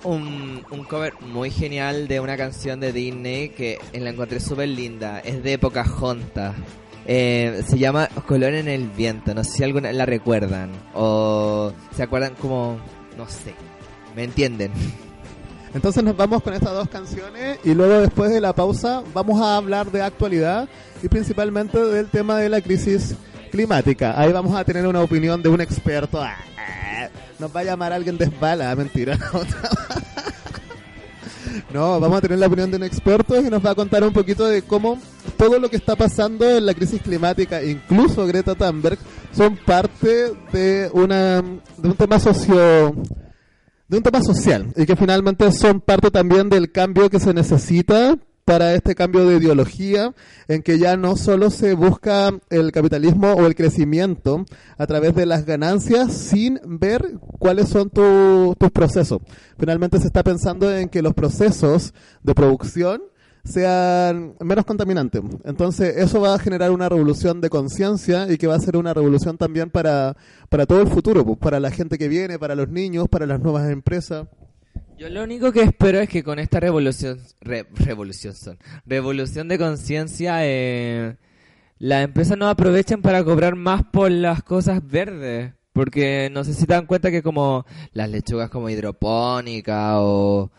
[0.03, 5.19] un, cover muy genial de una canción de Disney que la encontré súper linda.
[5.19, 6.53] Es de Pocahontas.
[7.05, 9.33] Eh, se llama Color en el Viento.
[9.33, 10.71] No sé si alguna la recuerdan.
[10.93, 12.77] O se acuerdan como.
[13.17, 13.53] No sé.
[14.15, 14.71] ¿Me entienden?
[15.73, 19.55] Entonces nos vamos con estas dos canciones y luego después de la pausa vamos a
[19.55, 20.67] hablar de actualidad
[21.01, 23.15] y principalmente del tema de la crisis
[23.51, 24.19] climática.
[24.19, 26.21] Ahí vamos a tener una opinión de un experto.
[26.21, 26.35] Ah,
[27.39, 28.29] nos va a llamar alguien de
[28.75, 29.17] mentira.
[31.73, 34.13] No, vamos a tener la opinión de un experto y nos va a contar un
[34.13, 34.99] poquito de cómo
[35.37, 38.97] todo lo que está pasando en la crisis climática, incluso Greta Thunberg,
[39.31, 42.95] son parte de una de un tema socio
[43.87, 48.17] de un tema social y que finalmente son parte también del cambio que se necesita
[48.45, 50.13] para este cambio de ideología
[50.47, 54.45] en que ya no solo se busca el capitalismo o el crecimiento
[54.77, 59.19] a través de las ganancias sin ver cuáles son tus procesos.
[59.57, 63.01] Finalmente se está pensando en que los procesos de producción
[63.43, 65.21] sean menos contaminantes.
[65.43, 68.93] Entonces eso va a generar una revolución de conciencia y que va a ser una
[68.93, 70.15] revolución también para,
[70.49, 73.39] para todo el futuro, pues, para la gente que viene, para los niños, para las
[73.39, 74.27] nuevas empresas.
[75.01, 80.45] Yo lo único que espero es que con esta revolución, revolución, son, revolución de conciencia,
[80.45, 81.17] eh,
[81.79, 85.55] las empresas no aprovechen para cobrar más por las cosas verdes.
[85.73, 90.51] Porque no sé si te dan cuenta que como las lechugas como hidropónica o,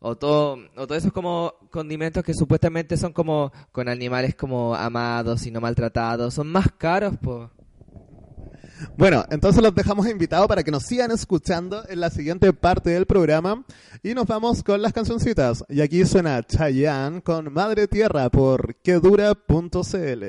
[0.00, 5.46] o todo, o todos esos como condimentos que supuestamente son como con animales como amados
[5.46, 7.50] y no maltratados, son más caros, pues.
[8.96, 13.06] Bueno, entonces los dejamos invitados para que nos sigan escuchando en la siguiente parte del
[13.06, 13.64] programa
[14.02, 15.64] y nos vamos con las cancioncitas.
[15.68, 20.24] Y aquí suena Chayanne con Madre Tierra por quedura.cl.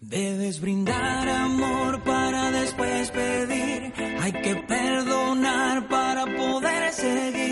[0.00, 7.43] Debes brindar amor para después pedir, hay que perdonar para poder seguir.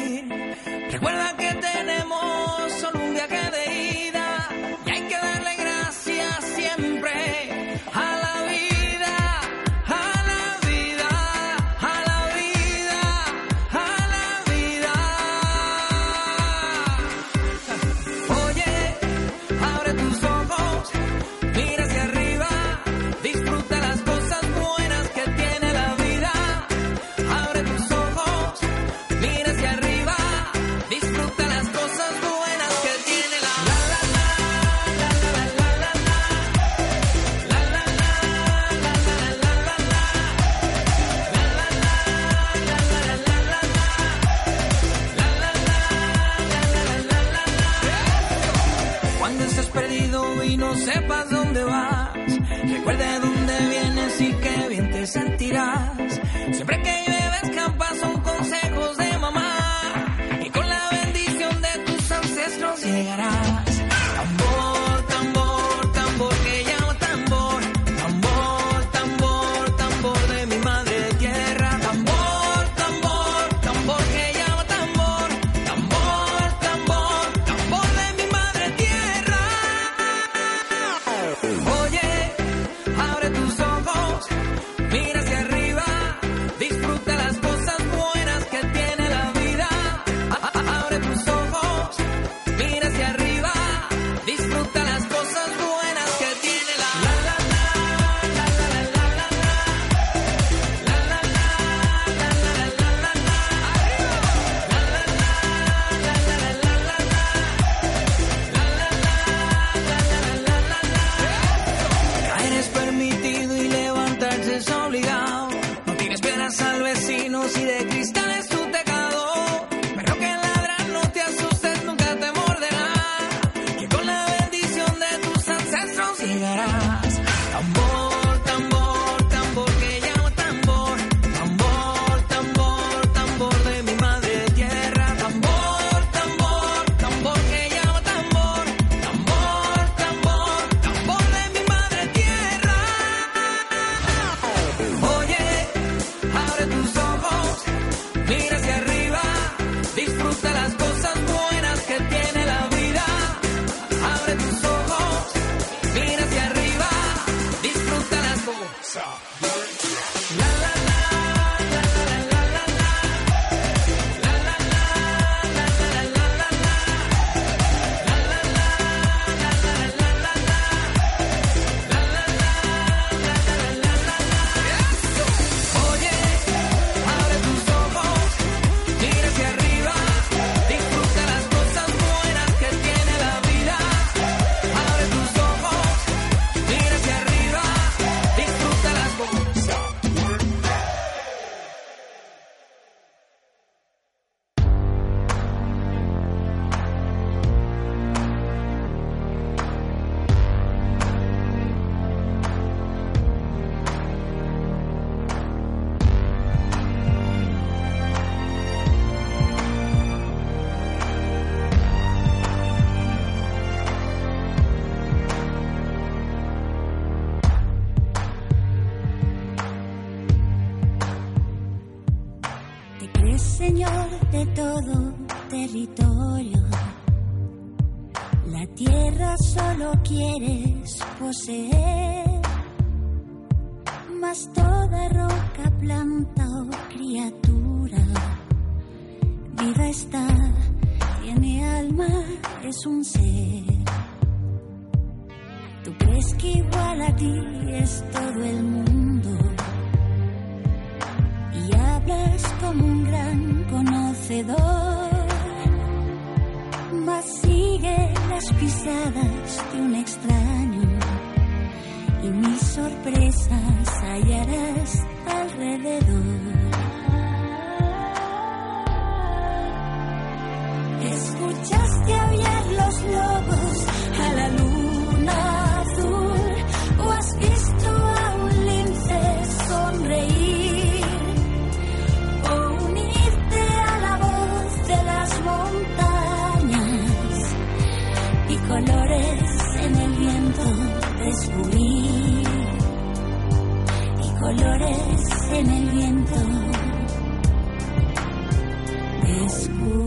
[299.53, 300.02] school.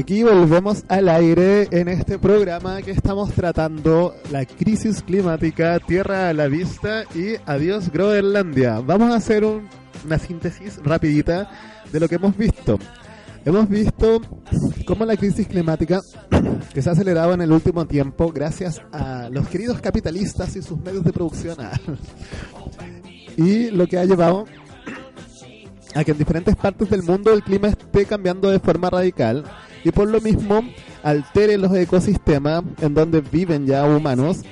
[0.00, 6.32] Aquí volvemos al aire en este programa que estamos tratando la crisis climática, tierra a
[6.32, 8.80] la vista y adiós Groenlandia.
[8.80, 9.68] Vamos a hacer un-
[10.06, 11.50] una síntesis rapidita
[11.92, 12.78] de lo que hemos visto.
[13.44, 14.22] Hemos visto
[14.86, 16.00] cómo la crisis climática
[16.72, 20.78] que se ha acelerado en el último tiempo gracias a los queridos capitalistas y sus
[20.80, 21.56] medios de producción
[23.36, 24.46] y lo que ha llevado
[25.94, 29.44] a que en diferentes partes del mundo el clima esté cambiando de forma radical
[29.84, 30.62] y por lo mismo
[31.02, 34.42] altere los ecosistemas en donde viven ya humanos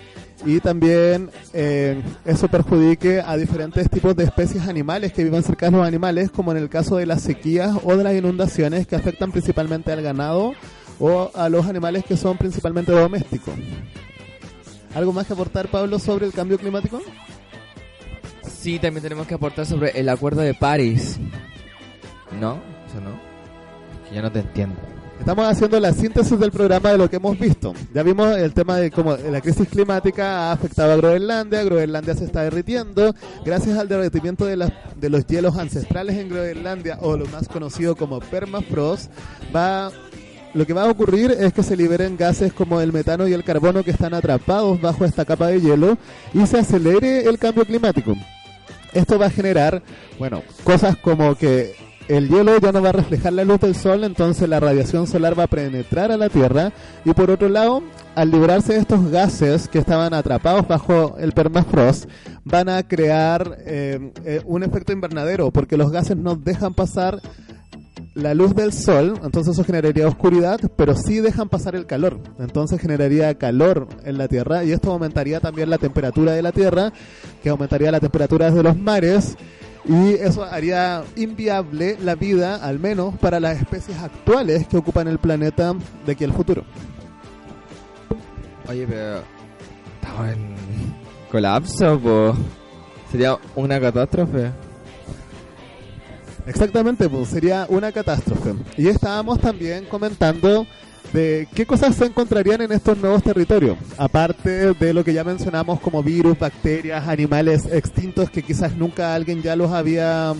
[0.45, 5.73] y también eh, eso perjudique a diferentes tipos de especies animales que viven cerca de
[5.73, 9.33] los animales, como en el caso de las sequías o de las inundaciones que afectan
[9.33, 10.53] principalmente al ganado
[11.01, 13.55] o a los animales que son principalmente domésticos.
[14.95, 17.01] ¿Algo más que aportar, Pablo, sobre el cambio climático?
[18.43, 21.19] Sí, también tenemos que aportar sobre el acuerdo de París.
[22.41, 22.61] ¿No?
[22.89, 23.21] ¿Eso no?
[24.09, 24.77] Que yo no te entiendo.
[25.19, 27.75] Estamos haciendo la síntesis del programa de lo que hemos visto.
[27.93, 31.63] Ya vimos el tema de cómo la crisis climática ha afectado a Groenlandia.
[31.65, 33.15] Groenlandia se está derritiendo.
[33.45, 37.95] Gracias al derretimiento de, las- de los hielos ancestrales en Groenlandia, o lo más conocido
[37.95, 39.11] como permafrost,
[39.55, 39.91] va,
[40.55, 43.45] lo que va a ocurrir es que se liberen gases como el metano y el
[43.45, 45.99] carbono que están atrapados bajo esta capa de hielo
[46.33, 48.15] y se acelere el cambio climático.
[48.95, 49.83] Esto va a generar,
[50.19, 51.75] bueno, cosas como que
[52.09, 55.39] el hielo ya no va a reflejar la luz del sol, entonces la radiación solar
[55.39, 56.73] va a penetrar a la Tierra
[57.05, 57.83] y por otro lado,
[58.15, 62.09] al librarse de estos gases que estaban atrapados bajo el permafrost,
[62.45, 67.21] van a crear eh, eh, un efecto invernadero porque los gases no dejan pasar
[68.15, 72.19] la luz del sol, entonces eso generaría oscuridad, pero sí dejan pasar el calor.
[72.39, 76.93] Entonces generaría calor en la Tierra y esto aumentaría también la temperatura de la Tierra,
[77.43, 79.37] que aumentaría la temperatura de los mares
[79.85, 85.19] y eso haría inviable la vida, al menos para las especies actuales que ocupan el
[85.19, 85.75] planeta
[86.05, 86.65] de aquí al futuro.
[88.69, 89.23] Oye, pero
[90.01, 90.55] estamos en
[91.31, 92.35] colapso, po.
[93.11, 94.53] Sería una catástrofe.
[96.47, 98.55] Exactamente, pues sería una catástrofe.
[98.77, 100.67] Y estábamos también comentando
[101.13, 105.81] de qué cosas se encontrarían en estos nuevos territorios, aparte de lo que ya mencionamos
[105.81, 110.35] como virus, bacterias, animales extintos que quizás nunca alguien ya los había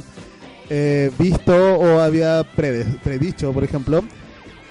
[0.71, 4.05] eh, visto o había predicho, por ejemplo.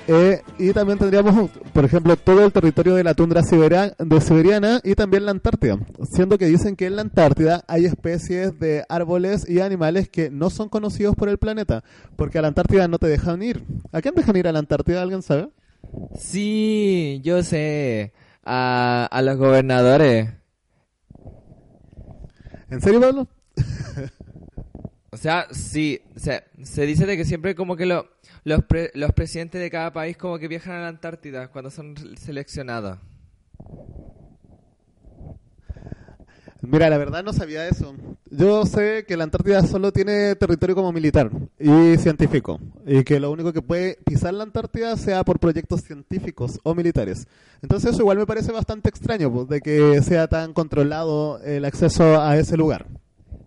[0.10, 4.96] Eh, y también tendríamos, por ejemplo, todo el territorio de la tundra de siberiana y
[4.96, 5.78] también la Antártida,
[6.10, 10.50] siendo que dicen que en la Antártida hay especies de árboles y animales que no
[10.50, 11.84] son conocidos por el planeta,
[12.16, 13.66] porque a la Antártida no te dejan ir.
[13.92, 15.02] ¿A quién dejan ir a la Antártida?
[15.02, 15.50] ¿Alguien sabe?
[16.18, 18.14] Sí, yo sé.
[18.44, 20.30] A, a los gobernadores.
[22.70, 23.28] ¿En serio, Pablo?
[25.12, 28.08] O sea, sí, o sea, se dice de que siempre como que lo-
[28.44, 31.96] los, pre- los presidentes de cada país como que viajan a la Antártida cuando son
[32.18, 33.00] seleccionados.
[36.62, 37.94] Mira, la verdad no sabía eso.
[38.30, 42.60] Yo sé que la Antártida solo tiene territorio como militar y científico.
[42.86, 47.28] Y que lo único que puede pisar la Antártida sea por proyectos científicos o militares.
[47.62, 52.22] Entonces eso igual me parece bastante extraño, pues, de que sea tan controlado el acceso
[52.22, 52.88] a ese lugar.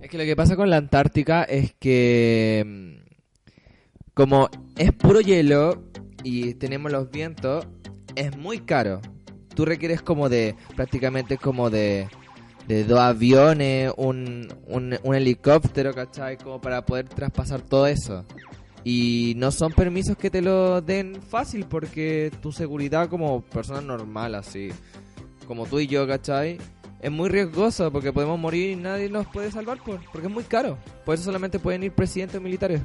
[0.00, 3.10] Es que lo que pasa con la Antártica es que mm,
[4.14, 5.82] como es puro hielo
[6.22, 7.66] y tenemos los vientos,
[8.16, 9.00] es muy caro.
[9.54, 12.08] Tú requieres como de prácticamente como de
[12.70, 16.36] de dos aviones, un, un, un helicóptero, ¿cachai?
[16.36, 18.24] Como para poder traspasar todo eso.
[18.84, 24.36] Y no son permisos que te lo den fácil porque tu seguridad como persona normal,
[24.36, 24.68] así,
[25.48, 26.58] como tú y yo, ¿cachai?
[27.00, 30.44] Es muy riesgoso porque podemos morir y nadie nos puede salvar por, porque es muy
[30.44, 30.78] caro.
[31.04, 32.80] Por eso solamente pueden ir presidentes militares.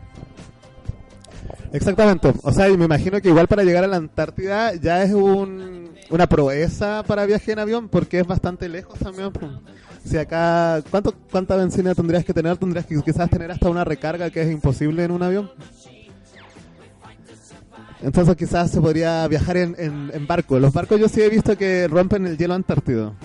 [1.71, 2.33] Exactamente.
[2.43, 5.91] O sea, y me imagino que igual para llegar a la Antártida ya es un,
[6.09, 9.31] una proeza para viaje en avión porque es bastante lejos también.
[10.03, 12.57] Si acá, ¿cuánto, ¿cuánta benzina tendrías que tener?
[12.57, 15.51] Tendrías que quizás tener hasta una recarga que es imposible en un avión.
[18.01, 20.59] Entonces quizás se podría viajar en, en, en barco.
[20.59, 23.15] Los barcos yo sí he visto que rompen el hielo antártido,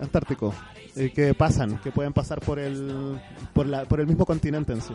[0.00, 0.54] antártico.
[0.96, 3.20] Y que pasan, que pueden pasar por el,
[3.52, 4.92] por, la, por el mismo continente en sí.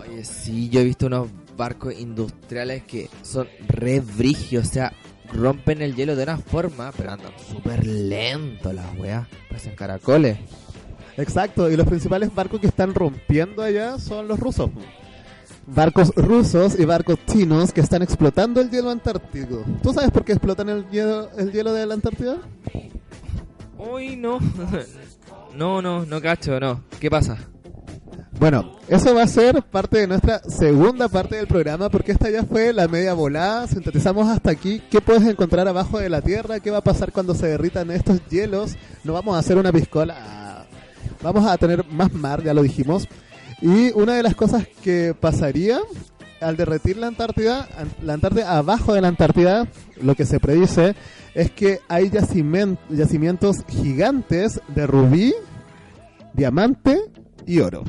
[0.00, 4.92] Oye, sí, yo he visto unos barcos industriales que son re brigios, o sea,
[5.32, 10.38] rompen el hielo de una forma, pero andan súper lento las weas, parecen caracoles.
[11.16, 14.70] Exacto, y los principales barcos que están rompiendo allá son los rusos.
[15.66, 19.64] Barcos rusos y barcos chinos que están explotando el hielo antártico.
[19.82, 22.36] ¿Tú sabes por qué explotan el hielo, el hielo de la Antártida?
[23.78, 24.38] Uy, no.
[25.56, 26.82] no, no, no cacho, no.
[27.00, 27.38] ¿Qué pasa?
[28.38, 32.44] Bueno, eso va a ser parte de nuestra segunda parte del programa porque esta ya
[32.44, 33.66] fue la media volada.
[33.66, 37.34] Sintetizamos hasta aquí qué puedes encontrar abajo de la Tierra, qué va a pasar cuando
[37.34, 38.76] se derritan estos hielos.
[39.04, 40.66] No vamos a hacer una piscola,
[41.22, 43.08] vamos a tener más mar, ya lo dijimos.
[43.62, 45.80] Y una de las cosas que pasaría
[46.42, 47.66] al derretir la Antártida,
[48.02, 49.66] la Antártida abajo de la Antártida,
[50.02, 50.94] lo que se predice
[51.34, 55.34] es que hay yacimientos gigantes de rubí,
[56.34, 57.00] diamante
[57.46, 57.84] y oro.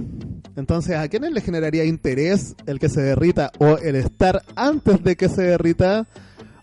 [0.56, 5.16] Entonces, ¿a quiénes le generaría interés el que se derrita o el estar antes de
[5.16, 6.08] que se derrita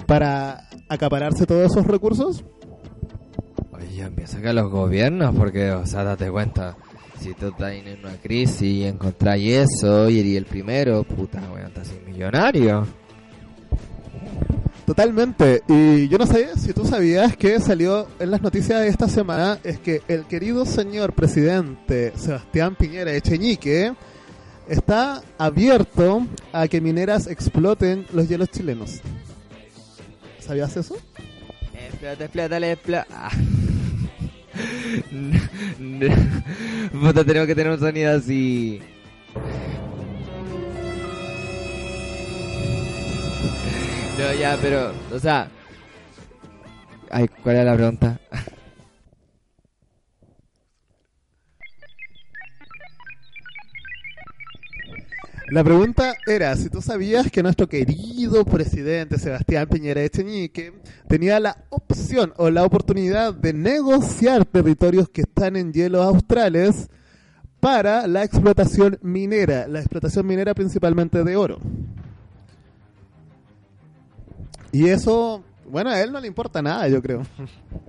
[0.07, 2.45] para acapararse todos esos recursos?
[3.71, 6.77] Oye, pienso que los gobiernos, porque, o sea, date cuenta,
[7.21, 11.93] si tú estás en una crisis y encontráis eso y el primero, puta, weón, estás
[12.07, 12.87] millonario.
[14.87, 15.62] Totalmente.
[15.66, 19.59] Y yo no sé si tú sabías que salió en las noticias de esta semana
[19.64, 23.95] es que el querido señor presidente Sebastián Piñera Echeñique
[24.68, 29.01] está abierto a que mineras exploten los hielos chilenos.
[30.39, 30.97] ¿Sabías eso?
[31.72, 33.07] Explota, explota, explota.
[33.11, 33.30] Ah.
[37.24, 38.80] Tenemos que tener un sonido así.
[44.19, 45.49] No, ya, pero, o sea.
[47.11, 48.21] Ay, ¿cuál era la pregunta?
[55.51, 60.73] La pregunta era si tú sabías que nuestro querido presidente Sebastián Piñera Echenique
[61.09, 66.89] tenía la opción o la oportunidad de negociar territorios que están en hielos australes
[67.61, 71.59] para la explotación minera, la explotación minera principalmente de oro.
[74.75, 77.22] Y eso, bueno, a él no le importa nada, yo creo.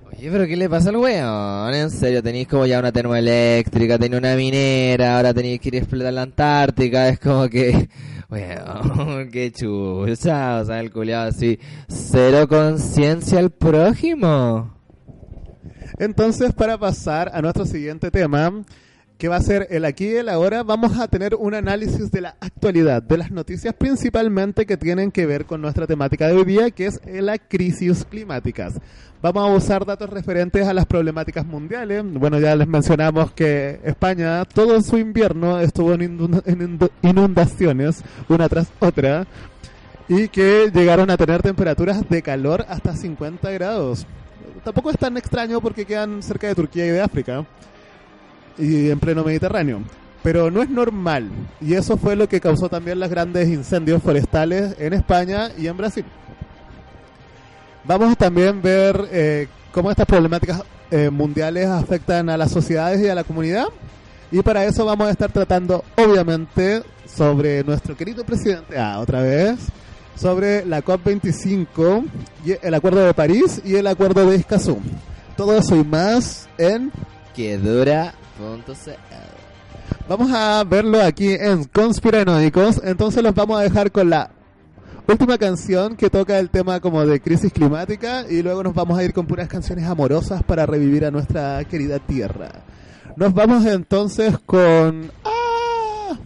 [0.06, 1.74] Oye, pero ¿qué le pasa al weón?
[1.74, 5.78] En serio, tenéis como ya una termoeléctrica, tenéis una minera, ahora tenéis que ir a
[5.78, 7.88] explotar la Antártica, es como que,
[8.30, 11.58] weón, qué chucha, o sea, el culiado así,
[11.88, 14.72] cero conciencia al prójimo.
[15.98, 18.62] Entonces, para pasar a nuestro siguiente tema,
[19.18, 22.20] que va a ser el aquí y el ahora, vamos a tener un análisis de
[22.20, 26.44] la actualidad, de las noticias principalmente que tienen que ver con nuestra temática de hoy
[26.44, 28.74] día, que es la crisis climáticas.
[29.22, 32.02] Vamos a usar datos referentes a las problemáticas mundiales.
[32.04, 38.02] Bueno, ya les mencionamos que España todo su invierno estuvo en, inunda- en inund- inundaciones,
[38.28, 39.26] una tras otra,
[40.08, 44.06] y que llegaron a tener temperaturas de calor hasta 50 grados.
[44.62, 47.46] Tampoco es tan extraño porque quedan cerca de Turquía y de África
[48.58, 49.82] y en pleno Mediterráneo.
[50.22, 51.30] Pero no es normal.
[51.60, 55.76] Y eso fue lo que causó también los grandes incendios forestales en España y en
[55.76, 56.04] Brasil.
[57.84, 63.08] Vamos a también ver eh, cómo estas problemáticas eh, mundiales afectan a las sociedades y
[63.08, 63.66] a la comunidad.
[64.32, 69.58] Y para eso vamos a estar tratando, obviamente, sobre nuestro querido presidente, ah, otra vez,
[70.16, 72.04] sobre la COP25,
[72.44, 74.78] y el Acuerdo de París y el Acuerdo de Escazú.
[75.36, 76.90] Todo eso y más en
[77.34, 78.14] Que dura
[80.08, 82.80] Vamos a verlo aquí en Conspiranoicos.
[82.84, 84.30] Entonces los vamos a dejar con la
[85.08, 89.04] última canción que toca el tema como de crisis climática y luego nos vamos a
[89.04, 92.50] ir con puras canciones amorosas para revivir a nuestra querida tierra.
[93.16, 95.10] Nos vamos entonces con...
[95.24, 96.18] ¡Ah!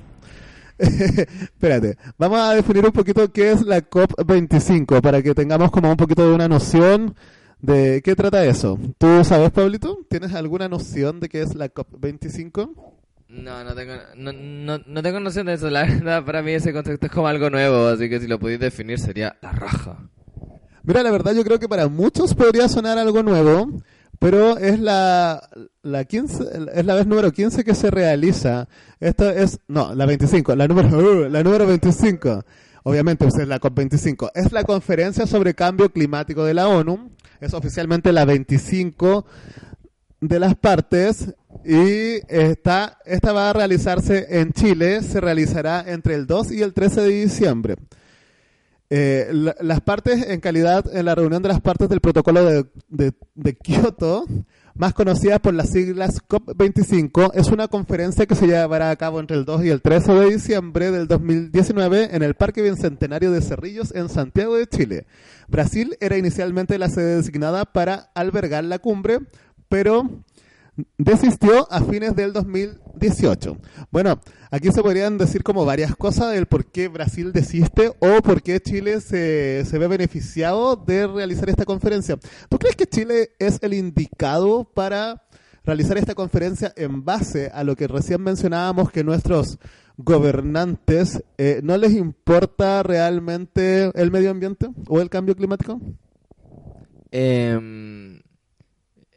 [0.79, 5.97] Espérate, vamos a definir un poquito qué es la COP25 para que tengamos como un
[5.97, 7.15] poquito de una noción
[7.63, 8.79] de qué trata eso.
[8.99, 9.99] ¿Tú sabes, Pablito?
[10.09, 12.75] ¿Tienes alguna noción de qué es la COP25?
[13.29, 15.71] No, no tengo, no, no, no tengo noción de eso.
[15.71, 18.73] La verdad, para mí ese concepto es como algo nuevo, así que si lo pudierais
[18.73, 19.99] definir sería la raja.
[20.83, 23.83] Mira, la verdad yo creo que para muchos podría sonar algo nuevo,
[24.19, 25.49] pero es la,
[25.83, 26.45] la 15,
[26.75, 28.69] es la vez número 15 que se realiza.
[28.99, 32.45] Esto es, no, la 25, la número, la número 25.
[32.83, 34.31] Obviamente, es la COP25.
[34.35, 37.11] Es la conferencia sobre cambio climático de la ONU.
[37.41, 39.25] Es oficialmente la 25
[40.21, 45.03] de las partes y está, esta va a realizarse en Chile.
[45.03, 47.77] Se realizará entre el 2 y el 13 de diciembre.
[48.93, 52.67] Eh, la- las partes en calidad en la reunión de las partes del protocolo de,
[52.89, 54.25] de, de Kioto,
[54.75, 59.37] más conocida por las siglas COP25, es una conferencia que se llevará a cabo entre
[59.37, 63.95] el 2 y el 13 de diciembre del 2019 en el Parque Bicentenario de Cerrillos
[63.95, 65.07] en Santiago de Chile.
[65.49, 69.19] Brasil era inicialmente la sede designada para albergar la cumbre,
[69.69, 70.09] pero
[70.99, 73.57] desistió a fines del 2018.
[73.91, 78.43] Bueno, aquí se podrían decir como varias cosas del por qué Brasil desiste o por
[78.43, 82.19] qué Chile se, se ve beneficiado de realizar esta conferencia.
[82.49, 85.23] ¿Tú crees que Chile es el indicado para
[85.65, 89.59] realizar esta conferencia en base a lo que recién mencionábamos que nuestros
[89.97, 95.81] gobernantes eh, no les importa realmente el medio ambiente o el cambio climático?
[97.11, 98.21] Em,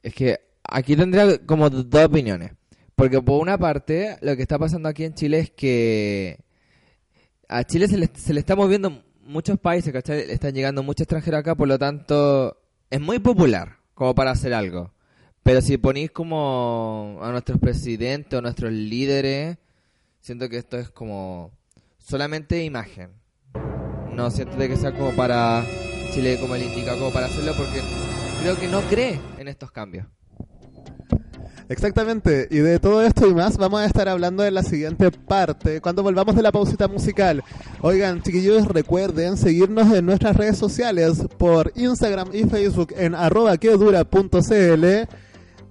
[0.02, 2.52] es que aquí tendría como dos opiniones.
[2.96, 6.40] Porque por una parte, lo que está pasando aquí en Chile es que
[7.50, 10.28] a Chile se le, se le está moviendo muchos países, ¿cachai?
[10.28, 12.58] Le están llegando muchos extranjeros acá, por lo tanto,
[12.90, 14.94] es muy popular como para hacer algo.
[15.44, 19.58] Pero si ponéis como a nuestros presidentes o nuestros líderes,
[20.22, 21.52] siento que esto es como
[21.98, 23.12] solamente imagen.
[24.14, 25.66] No siento de que sea como para
[26.14, 27.82] Chile como el indicado como para hacerlo porque
[28.42, 30.06] creo que no cree en estos cambios.
[31.70, 35.82] Exactamente, y de todo esto y más vamos a estar hablando en la siguiente parte,
[35.82, 37.44] cuando volvamos de la pausita musical.
[37.82, 43.72] Oigan, chiquillos, recuerden seguirnos en nuestras redes sociales por Instagram y Facebook en arroba que
[43.72, 44.86] dura.cl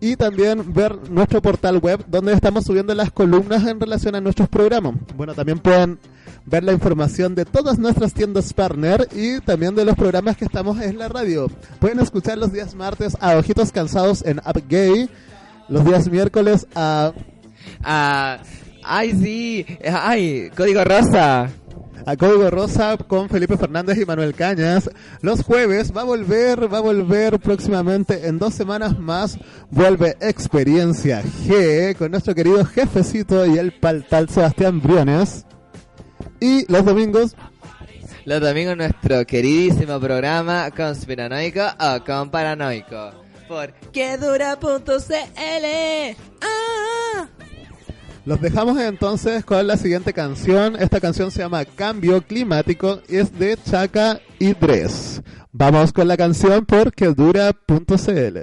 [0.01, 4.49] y también ver nuestro portal web donde estamos subiendo las columnas en relación a nuestros
[4.49, 4.95] programas.
[5.17, 6.01] Bueno, también pueden
[6.45, 10.81] ver la información de todas nuestras tiendas partner y también de los programas que estamos
[10.81, 11.49] en la radio.
[11.79, 15.09] Pueden escuchar los días martes a Ojitos Cansados en Up Gay,
[15.69, 17.13] los días miércoles a...
[17.83, 18.39] Ah,
[18.83, 19.67] ay, sí.
[19.85, 21.51] Ay, Código Rosa.
[22.05, 24.91] a Código Rosa con Felipe Fernández y Manuel Cañas.
[25.21, 29.39] Los jueves va a volver, va a volver próximamente en dos semanas más.
[29.71, 35.47] Vuelve Experiencia G con nuestro querido jefecito y el paltal Sebastián Briones.
[36.41, 37.37] Y los domingos,
[38.25, 43.22] Los domingos nuestro queridísimo programa Conspiranoico o con Paranoico.
[43.49, 45.67] Por que dura.cl.
[46.43, 47.29] Ah.
[48.25, 50.77] los dejamos entonces con la siguiente canción.
[50.77, 55.23] Esta canción se llama Cambio Climático y es de Chaka y Dres.
[55.53, 58.39] Vamos con la canción por quedura.cl.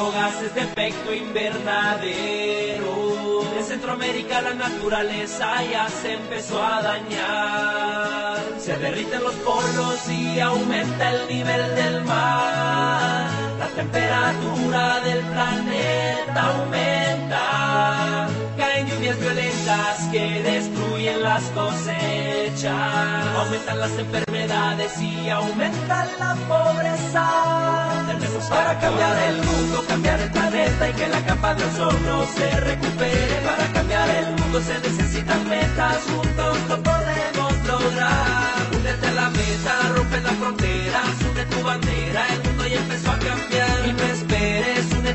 [0.00, 3.42] emitiendo gases de efecto invernadero.
[3.56, 8.38] En Centroamérica la naturaleza ya se empezó a dañar.
[8.58, 13.28] Se derriten los polos y aumenta el nivel del mar.
[13.58, 18.28] La temperatura del planeta aumenta.
[18.86, 23.26] Lluvias violentas que destruyen las cosechas.
[23.36, 28.04] Aumentan las enfermedades y aumenta la pobreza.
[28.06, 32.60] Tenemos para cambiar el mundo, cambiar el planeta y que la capa de ozono se
[32.60, 33.40] recupere.
[33.44, 38.70] Para cambiar el mundo se necesitan metas, juntos lo podemos lograr.
[38.74, 41.99] Únete a la meta, rompe las fronteras, une tu bandera,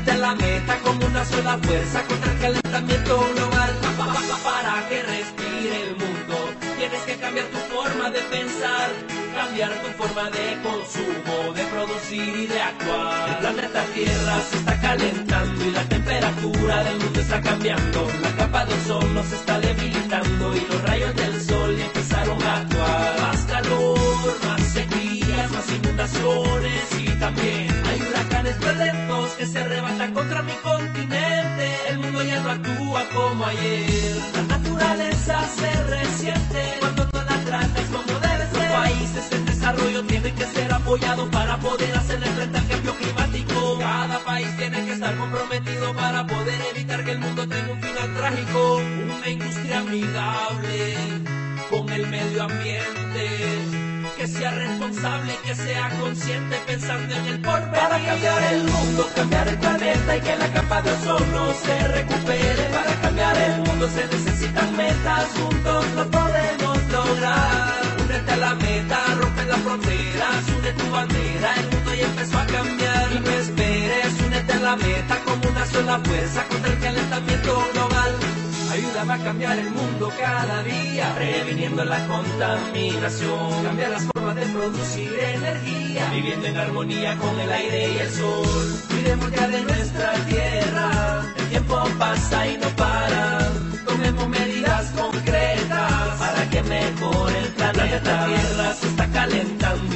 [0.06, 3.70] únete a la meta como una sola fuerza contra el calentamiento global.
[3.82, 6.36] Pa, pa, pa, pa, Para que respire el mundo,
[6.78, 8.90] tienes que cambiar tu forma de pensar.
[9.34, 13.28] Cambiar tu forma de consumo, de producir y de actuar.
[13.28, 18.08] El planeta Tierra se está calentando y la temperatura del mundo está cambiando.
[18.22, 23.20] La capa de ozono se está debilitando y los rayos del sol empezaron a actuar.
[23.20, 27.85] Más calor, más sequías, más inundaciones y también
[28.46, 31.88] huracanes violentos que se arrebatan contra mi continente.
[31.88, 34.16] El mundo ya no actúa como ayer.
[34.34, 38.70] La naturaleza se resiente cuando no la tratas como debe ser.
[38.70, 43.78] Países en desarrollo tienen que ser apoyados para poder hacerle frente al cambio climático.
[43.78, 48.14] Cada país tiene que estar comprometido para poder evitar que el mundo tenga un final
[48.14, 48.76] trágico.
[49.18, 50.94] Una industria amigable
[51.70, 53.75] con el medio ambiente.
[54.26, 57.70] Que sea responsable, que sea consciente pensando en el porvenir.
[57.70, 62.64] Para cambiar el mundo, cambiar el planeta y que la capa de ozono se recupere.
[62.74, 67.72] Para cambiar el mundo se necesitan metas, juntos lo podemos lograr.
[68.04, 72.46] Únete a la meta, rompe las fronteras, une tu bandera, el mundo ya empezó a
[72.46, 73.20] cambiar.
[73.20, 78.16] No esperes, únete a la meta como una sola fuerza contra el calentamiento global.
[78.76, 83.64] Ayúdame a cambiar el mundo cada día, previniendo la contaminación.
[83.64, 88.46] Cambiar las formas de producir energía, viviendo en armonía con el aire y el sol.
[88.90, 93.50] Cuidemos ya de nuestra tierra, el tiempo pasa y no para.
[93.86, 97.80] Tomemos medidas concretas para que mejore el planeta.
[97.80, 98.55] La tierra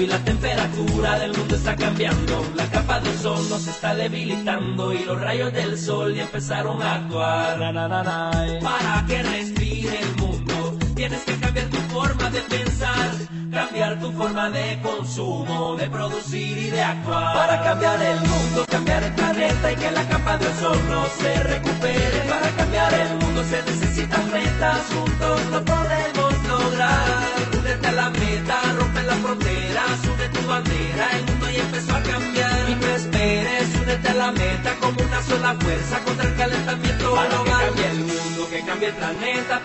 [0.01, 2.45] y la temperatura del mundo está cambiando.
[2.55, 6.95] La capa de ozono se está debilitando y los rayos del sol ya empezaron a
[6.95, 7.59] actuar.
[7.75, 8.31] Na.
[8.63, 13.11] Para que respire el mundo, tienes que cambiar tu forma de pensar,
[13.53, 17.35] cambiar tu forma de consumo, de producir y de actuar.
[17.35, 22.21] Para cambiar el mundo, cambiar el planeta y que la capa de ozono se recupere.
[22.29, 27.60] Para cambiar el mundo se necesitan metas, juntos lo podemos lograr.
[27.81, 32.03] Únete a la meta, rompe las fronteras, une tu bandera, el mundo ya empezó a
[32.03, 32.69] cambiar.
[32.69, 37.29] Y no esperes, únete a la meta como una sola fuerza contra el calentamiento global.
[37.31, 39.63] que cambie el mundo, que cambie el planeta.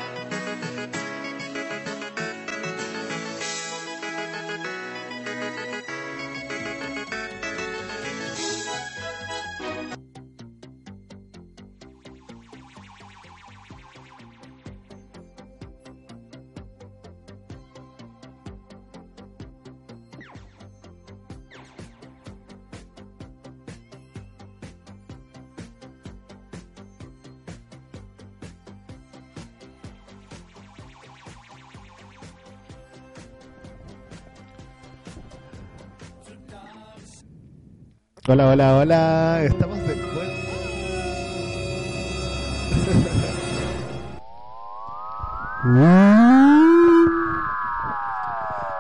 [38.28, 39.43] Hola, hola, hola.
[39.43, 39.95] Estamos de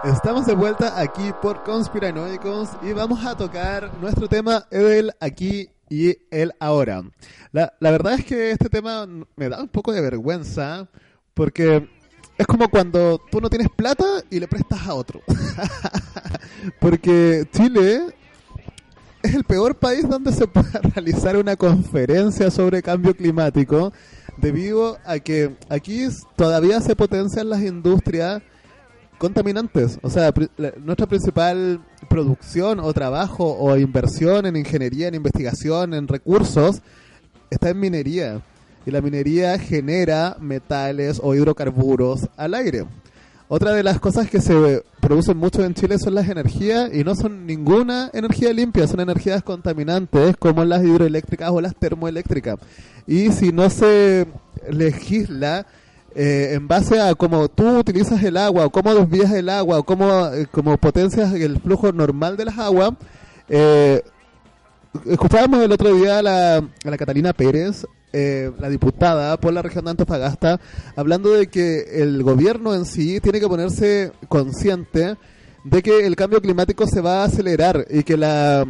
[0.03, 6.17] Estamos de vuelta aquí por Conspiranoicos y vamos a tocar nuestro tema el aquí y
[6.31, 7.03] el ahora.
[7.51, 10.87] La, la verdad es que este tema me da un poco de vergüenza
[11.35, 11.87] porque
[12.35, 15.21] es como cuando tú no tienes plata y le prestas a otro.
[16.79, 18.15] porque Chile
[19.25, 23.91] es el peor país donde se pueda realizar una conferencia sobre cambio climático
[24.37, 28.41] debido a que aquí todavía se potencian las industrias
[29.17, 29.97] contaminantes.
[30.01, 36.07] O sea, la- nuestra principal producción o trabajo o inversión en ingeniería, en investigación, en
[36.07, 36.81] recursos,
[37.49, 38.41] está en minería.
[38.85, 42.85] Y la minería genera metales o hidrocarburos al aire.
[43.47, 47.13] Otra de las cosas que se producen mucho en Chile son las energías y no
[47.13, 52.55] son ninguna energía limpia, son energías contaminantes como las hidroeléctricas o las termoeléctricas.
[53.05, 54.25] Y si no se
[54.67, 55.67] legisla
[56.15, 59.83] eh, en base a cómo tú utilizas el agua o cómo desvías el agua o
[59.83, 60.47] cómo, eh,
[60.79, 62.93] potencias el flujo normal de las aguas,
[63.47, 64.01] eh,
[65.05, 66.63] escuchábamos el otro día a la
[66.97, 67.85] Catalina Pérez,
[68.17, 70.61] eh, la diputada por la región de Antofagasta,
[70.95, 75.17] hablando de que el gobierno en sí tiene que ponerse consciente
[75.65, 78.65] de que el cambio climático se va a acelerar y que la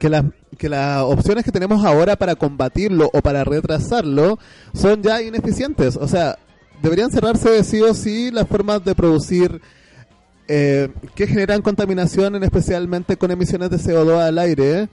[0.00, 0.24] que las
[0.56, 4.38] que las opciones que tenemos ahora para combatirlo o para retrasarlo
[4.72, 5.96] son ya ineficientes.
[5.96, 6.38] O sea,
[6.82, 9.60] deberían cerrarse sí o sí las formas de producir
[10.48, 14.88] eh, que generan contaminación, en especialmente con emisiones de CO2 al aire.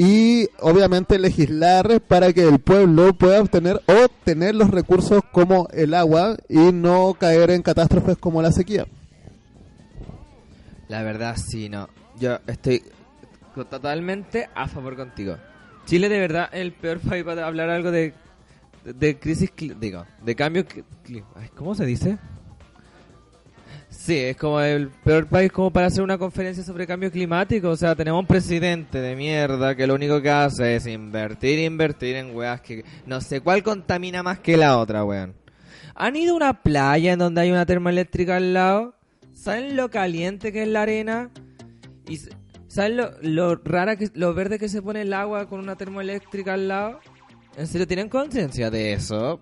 [0.00, 5.92] Y obviamente legislar para que el pueblo pueda obtener o tener los recursos como el
[5.92, 8.86] agua y no caer en catástrofes como la sequía.
[10.86, 11.88] La verdad, sí, no.
[12.20, 12.84] Yo estoy
[13.68, 15.36] totalmente a favor contigo.
[15.84, 18.14] Chile, de verdad, es el peor país para hablar algo de,
[18.84, 20.64] de crisis, digo, de cambio.
[21.34, 22.18] ay, ¿Cómo se dice?
[24.08, 27.68] Sí, es como el peor país como para hacer una conferencia sobre cambio climático.
[27.68, 32.16] O sea, tenemos un presidente de mierda que lo único que hace es invertir, invertir
[32.16, 35.34] en weas que no sé cuál contamina más que la otra, weón.
[35.94, 38.94] ¿Han ido a una playa en donde hay una termoeléctrica al lado?
[39.34, 41.30] ¿Saben lo caliente que es la arena?
[42.08, 42.18] ¿Y
[42.66, 46.54] saben lo, lo rara que lo verde que se pone el agua con una termoeléctrica
[46.54, 47.00] al lado?
[47.58, 49.38] ¿En serio tienen conciencia de eso?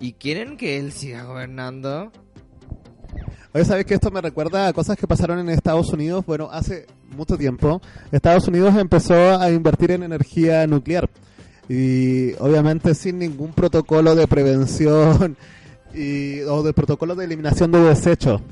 [0.00, 2.10] ¿Y quieren que él siga gobernando?
[3.56, 6.26] Oye, ¿sabes que esto me recuerda a cosas que pasaron en Estados Unidos?
[6.26, 7.80] Bueno, hace mucho tiempo,
[8.10, 11.08] Estados Unidos empezó a invertir en energía nuclear.
[11.68, 15.36] Y obviamente sin ningún protocolo de prevención
[15.94, 18.42] y, o de protocolo de eliminación de desechos.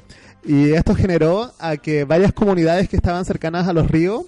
[0.44, 4.22] Y esto generó a que varias comunidades que estaban cercanas a los ríos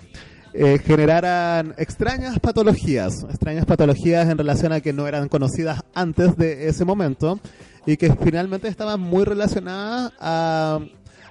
[0.55, 6.67] eh, generaran extrañas patologías, extrañas patologías en relación a que no eran conocidas antes de
[6.67, 7.39] ese momento
[7.87, 10.81] y que finalmente estaban muy relacionadas a,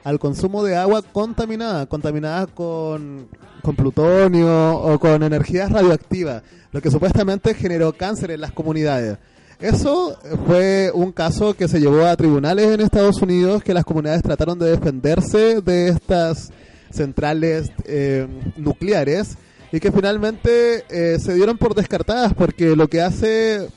[0.03, 3.27] al consumo de agua contaminada, contaminada con,
[3.61, 9.17] con plutonio o con energías radioactivas, lo que supuestamente generó cáncer en las comunidades.
[9.59, 14.21] Eso fue un caso que se llevó a tribunales en Estados Unidos, que las comunidades
[14.21, 16.51] trataron de defenderse de estas
[16.91, 18.27] centrales eh,
[18.57, 19.37] nucleares
[19.71, 23.69] y que finalmente eh, se dieron por descartadas porque lo que hace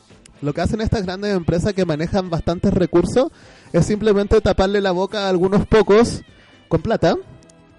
[0.43, 3.28] lo que hacen estas grandes empresas que manejan bastantes recursos
[3.72, 6.22] es simplemente taparle la boca a algunos pocos
[6.68, 7.16] con plata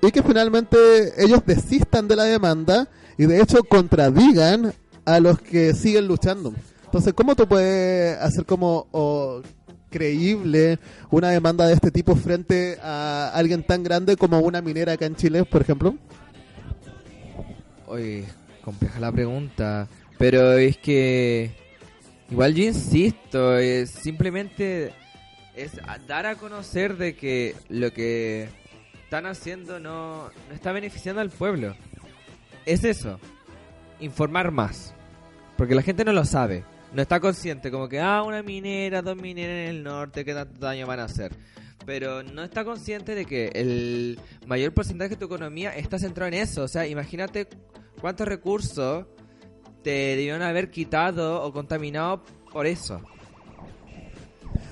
[0.01, 0.77] y que finalmente
[1.17, 2.87] ellos desistan de la demanda
[3.17, 4.73] y de hecho contradigan
[5.05, 6.53] a los que siguen luchando.
[6.85, 8.87] Entonces, ¿cómo tú puedes hacer como
[9.89, 10.79] creíble
[11.09, 15.15] una demanda de este tipo frente a alguien tan grande como una minera acá en
[15.15, 15.95] Chile, por ejemplo?
[17.87, 18.25] Oye,
[18.63, 19.87] compleja la pregunta,
[20.17, 21.51] pero es que
[22.29, 24.93] igual yo insisto, es simplemente
[25.55, 28.49] es dar a conocer de que lo que
[29.03, 31.75] están haciendo no, no está beneficiando al pueblo.
[32.65, 33.19] Es eso,
[33.99, 34.93] informar más,
[35.57, 36.63] porque la gente no lo sabe,
[36.93, 40.85] no está consciente, como que, ah, una minera, dos mineras en el norte, qué daño
[40.85, 41.33] van a hacer.
[41.85, 46.33] Pero no está consciente de que el mayor porcentaje de tu economía está centrado en
[46.33, 46.63] eso.
[46.63, 47.47] O sea, imagínate
[48.01, 49.05] cuántos recursos
[49.87, 52.19] te debieron haber quitado o contaminado
[52.51, 52.99] por eso.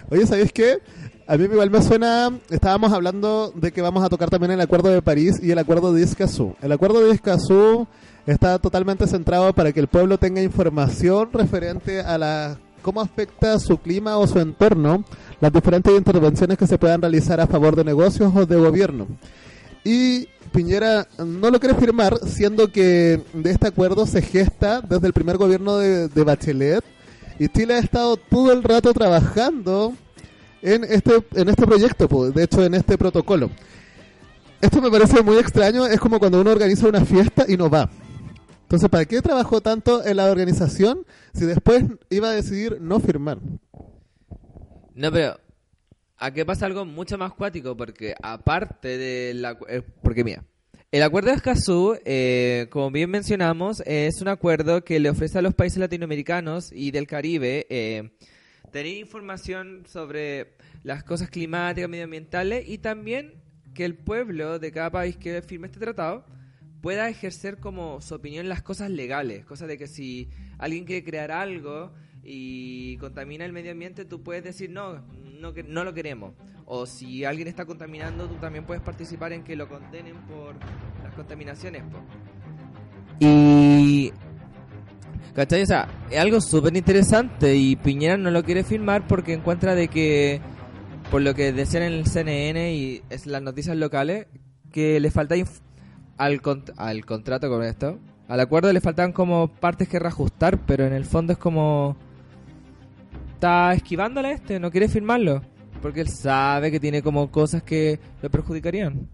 [0.10, 0.80] Oye, ¿sabéis qué?
[1.26, 4.90] A mí igual me suena, estábamos hablando de que vamos a tocar también el Acuerdo
[4.90, 6.58] de París y el Acuerdo de Escazú.
[6.62, 7.88] El Acuerdo de Escazú
[8.28, 13.78] está totalmente centrado para que el pueblo tenga información referente a la cómo afecta su
[13.78, 15.06] clima o su entorno
[15.40, 19.08] las diferentes intervenciones que se puedan realizar a favor de negocios o de gobierno.
[19.86, 25.12] y Piñera no lo quiere firmar, siendo que de este acuerdo se gesta desde el
[25.12, 26.82] primer gobierno de, Bachelet
[27.38, 29.94] y Chile ha estado todo el rato trabajando
[30.62, 33.50] en este, en este proyecto, de hecho en este protocolo.
[34.62, 37.90] Esto me parece muy extraño, es como cuando uno organiza una fiesta y no va.
[38.62, 43.40] Entonces, ¿para qué trabajó tanto en la organización si después iba a decidir no firmar?
[44.96, 45.38] No, pero
[46.18, 49.58] aquí pasa algo mucho más cuático, porque aparte de la...
[49.68, 50.44] eh, porque mira,
[50.92, 55.42] el acuerdo de Escazú, eh, como bien mencionamos, es un acuerdo que le ofrece a
[55.42, 58.12] los países latinoamericanos y del Caribe eh,
[58.72, 63.34] tener información sobre las cosas climáticas, medioambientales y también
[63.74, 66.26] que el pueblo de cada país que firme este tratado
[66.82, 71.32] pueda ejercer como su opinión las cosas legales, cosa de que si alguien quiere crear
[71.32, 71.92] algo
[72.24, 75.04] y contamina el medio ambiente, tú puedes decir no,
[75.52, 76.34] no, no lo queremos.
[76.66, 80.56] O si alguien está contaminando, tú también puedes participar en que lo condenen por
[81.04, 81.84] las contaminaciones.
[81.84, 82.00] po.
[83.20, 84.12] Y...
[85.34, 85.64] ¿Cachai?
[85.64, 89.90] O sea, es algo súper interesante y Piñera no lo quiere firmar porque encuentra de
[89.90, 90.40] que,
[91.12, 94.28] por lo que decían en el CNN y es las noticias locales,
[94.72, 95.36] que le falta
[96.18, 100.86] al, cont- al contrato con esto, al acuerdo le faltan como partes que reajustar, pero
[100.86, 101.98] en el fondo es como...
[103.46, 105.40] Está esquivándole a este, no quiere firmarlo,
[105.80, 109.08] porque él sabe que tiene como cosas que lo perjudicarían.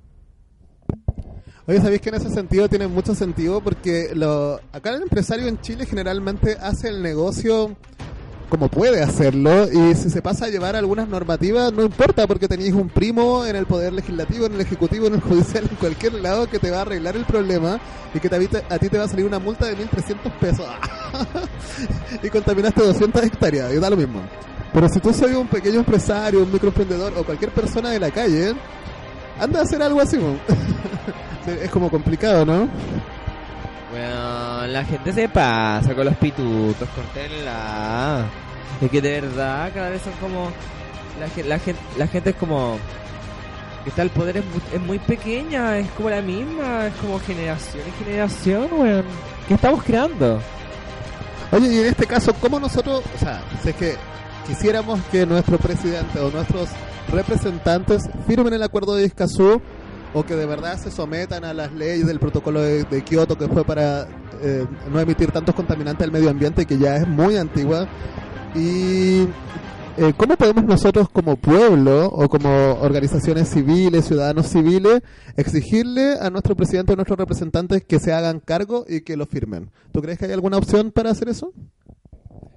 [1.67, 3.59] Oye, ¿sabéis que en ese sentido tiene mucho sentido?
[3.59, 7.75] Porque lo, acá el empresario en Chile generalmente hace el negocio
[8.52, 12.74] como puede hacerlo y si se pasa a llevar algunas normativas no importa porque tenéis
[12.74, 16.47] un primo en el poder legislativo, en el ejecutivo, en el judicial, en cualquier lado
[16.47, 17.80] que te va a arreglar el problema
[18.14, 20.66] y que te a ti te va a salir una multa de 1.300 pesos
[22.24, 24.20] y contaminaste 200 hectáreas y da lo mismo.
[24.74, 28.54] Pero si tú soy un pequeño empresario, un microemprendedor o cualquier persona de la calle,
[29.39, 30.18] anda a hacer algo así.
[31.64, 32.68] es como complicado, ¿no?
[34.68, 38.26] La gente se pasa con los pitutos, cortenla.
[38.82, 40.52] Es que de verdad cada vez son como...
[41.20, 41.60] La, la,
[41.97, 42.78] la gente es como...
[43.84, 44.43] Que está el poder
[44.74, 49.06] es muy pequeña, es como la misma, es como generación y generación, weón.
[49.47, 50.39] ¿Qué estamos creando?
[51.52, 53.95] Oye, y en este caso, ¿cómo nosotros, o sea, si es que
[54.45, 56.70] quisiéramos que nuestro presidente o nuestros
[57.12, 59.62] representantes firmen el acuerdo de Escazú
[60.14, 63.64] o que de verdad se sometan a las leyes del protocolo de, Kioto que fue
[63.64, 64.07] para
[64.41, 67.88] eh, no emitir tantos contaminantes al medio ambiente que ya es muy antigua
[68.55, 69.28] y
[69.97, 72.49] eh, cómo podemos nosotros como pueblo o como
[72.82, 75.01] organizaciones civiles, ciudadanos civiles,
[75.36, 79.26] exigirle a nuestro presidente o a nuestros representantes que se hagan cargo y que lo
[79.26, 79.70] firmen.
[79.91, 81.53] ¿Tú crees que hay alguna opción para hacer eso?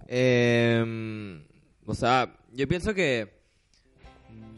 [0.07, 1.43] Eh,
[1.87, 3.34] o sea, yo pienso que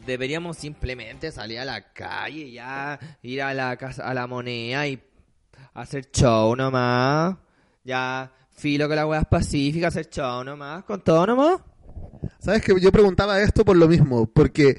[0.07, 4.99] deberíamos simplemente salir a la calle ya, ir a la casa, a la moneda y
[5.73, 7.35] hacer show nomás.
[7.83, 11.61] Ya, filo que la weá es pacífica, hacer show nomás, con todo nomás.
[12.39, 14.77] Sabes que yo preguntaba esto por lo mismo, porque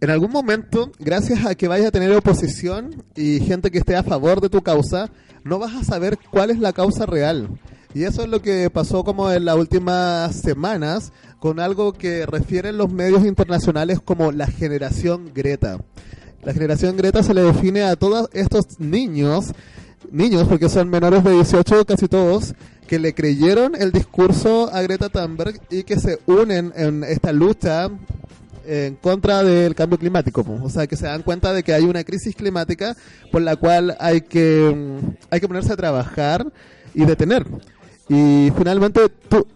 [0.00, 4.04] en algún momento, gracias a que vayas a tener oposición y gente que esté a
[4.04, 5.10] favor de tu causa,
[5.44, 7.48] no vas a saber cuál es la causa real.
[7.94, 12.76] Y eso es lo que pasó como en las últimas semanas con algo que refieren
[12.76, 15.78] los medios internacionales como la generación Greta.
[16.42, 19.52] La generación Greta se le define a todos estos niños,
[20.10, 22.54] niños porque son menores de 18 casi todos,
[22.86, 27.90] que le creyeron el discurso a Greta Thunberg y que se unen en esta lucha
[28.66, 30.44] en contra del cambio climático.
[30.62, 32.96] O sea, que se dan cuenta de que hay una crisis climática
[33.32, 34.74] por la cual hay que,
[35.30, 36.50] hay que ponerse a trabajar
[36.94, 37.46] y detener.
[38.08, 39.46] Y finalmente, tú-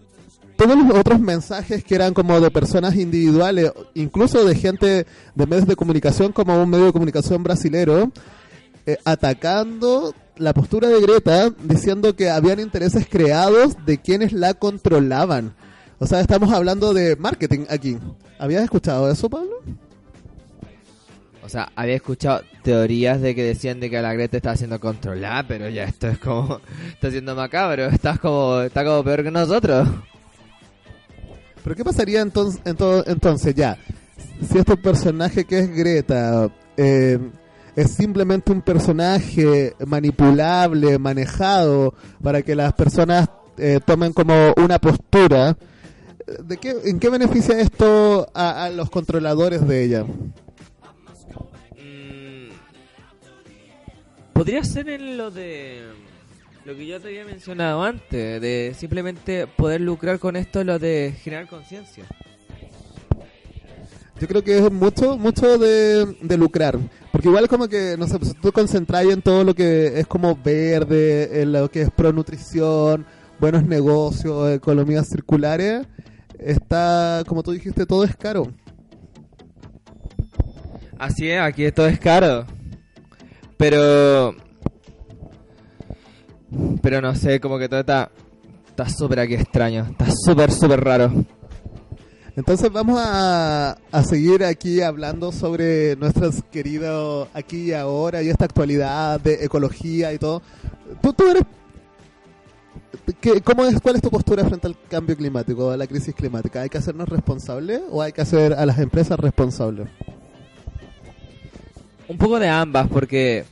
[0.55, 5.67] todos los otros mensajes que eran como de personas individuales, incluso de gente de medios
[5.67, 8.11] de comunicación como un medio de comunicación brasilero,
[8.85, 15.53] eh, atacando la postura de Greta, diciendo que habían intereses creados de quienes la controlaban.
[15.99, 17.97] O sea, estamos hablando de marketing aquí.
[18.39, 19.51] ¿Habías escuchado eso, Pablo?
[21.43, 25.45] O sea, había escuchado teorías de que decían de que la Greta estaba siendo controlada,
[25.45, 26.61] pero ya esto es como,
[26.93, 29.89] está siendo macabro, estás como, está como peor que nosotros.
[31.63, 33.77] ¿Pero qué pasaría entonces, entonces ya?
[34.49, 37.19] Si este personaje que es Greta eh,
[37.75, 45.57] es simplemente un personaje manipulable, manejado para que las personas eh, tomen como una postura,
[46.43, 50.05] ¿de qué, ¿en qué beneficia esto a los controladores de ella?
[54.33, 55.81] Podría ser en lo de
[56.65, 61.13] lo que yo te había mencionado antes, de simplemente poder lucrar con esto, lo de
[61.21, 62.05] generar conciencia.
[64.19, 66.77] Yo creo que es mucho, mucho de, de lucrar.
[67.11, 70.35] Porque igual como que, no sé, pues, tú concentras en todo lo que es como
[70.35, 73.05] verde, en lo que es pronutrición,
[73.39, 75.85] buenos negocios, economías circulares,
[76.39, 78.47] está, como tú dijiste, todo es caro.
[80.97, 82.45] Así es, aquí todo es caro.
[83.63, 84.35] Pero...
[86.81, 88.11] Pero no sé, como que todo está...
[88.67, 89.87] Está súper aquí extraño.
[89.89, 91.13] Está súper, súper raro.
[92.35, 98.43] Entonces vamos a, a seguir aquí hablando sobre nuestros queridos aquí y ahora y esta
[98.43, 100.41] actualidad de ecología y todo.
[101.01, 101.43] Tú, tú eres...
[103.21, 106.63] ¿qué- cómo es, ¿Cuál es tu postura frente al cambio climático, a la crisis climática?
[106.63, 109.87] ¿Hay que hacernos responsables o hay que hacer a las empresas responsables?
[112.09, 113.45] Un poco de ambas, porque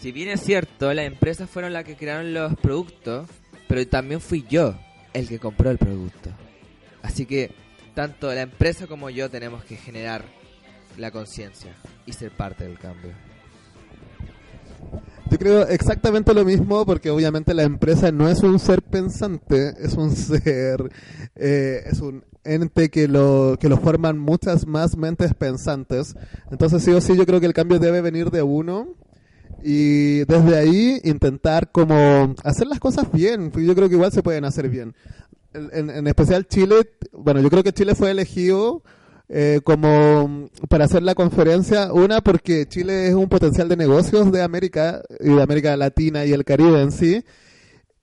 [0.00, 3.28] si bien es cierto, las empresas fueron las que crearon los productos,
[3.66, 4.74] pero también fui yo
[5.12, 6.30] el que compró el producto.
[7.02, 7.52] Así que
[7.94, 10.24] tanto la empresa como yo tenemos que generar
[10.96, 11.72] la conciencia
[12.06, 13.12] y ser parte del cambio.
[15.30, 19.94] Yo creo exactamente lo mismo porque obviamente la empresa no es un ser pensante, es
[19.94, 20.90] un ser,
[21.34, 26.14] eh, es un ente que lo, que lo forman muchas más mentes pensantes.
[26.50, 28.94] Entonces sí o sí yo creo que el cambio debe venir de uno
[29.62, 34.22] y desde ahí intentar como hacer las cosas bien, porque yo creo que igual se
[34.22, 34.94] pueden hacer bien.
[35.54, 36.76] En, en- especial Chile,
[37.12, 38.82] bueno, yo creo que Chile fue elegido
[39.28, 44.42] eh, como para hacer la conferencia, una porque Chile es un potencial de negocios de
[44.42, 47.24] América y de América Latina y el Caribe en sí.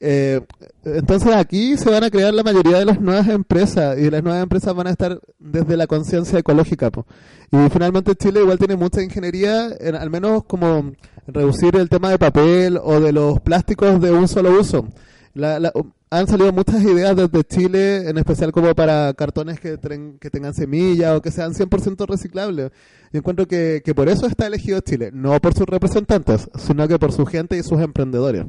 [0.07, 0.39] Eh,
[0.83, 4.43] entonces aquí se van a crear la mayoría de las nuevas empresas y las nuevas
[4.43, 6.91] empresas van a estar desde la conciencia ecológica.
[6.91, 7.07] po.
[7.51, 10.91] Y finalmente Chile igual tiene mucha ingeniería, en, al menos como
[11.25, 14.87] reducir el tema de papel o de los plásticos de un solo uso.
[15.33, 15.73] La- la-
[16.11, 21.21] han salido muchas ideas desde Chile, en especial como para cartones que, tengan semilla o
[21.21, 22.71] que sean 100% reciclables.
[23.11, 27.11] Yo encuentro que por eso está elegido Chile, no por sus representantes, sino que por
[27.11, 28.45] su gente y sus emprendedores.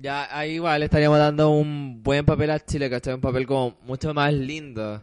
[0.00, 3.14] Ya ahí igual estaríamos dando un buen papel a Chile, ¿cachai?
[3.14, 5.02] Un papel como mucho más lindo.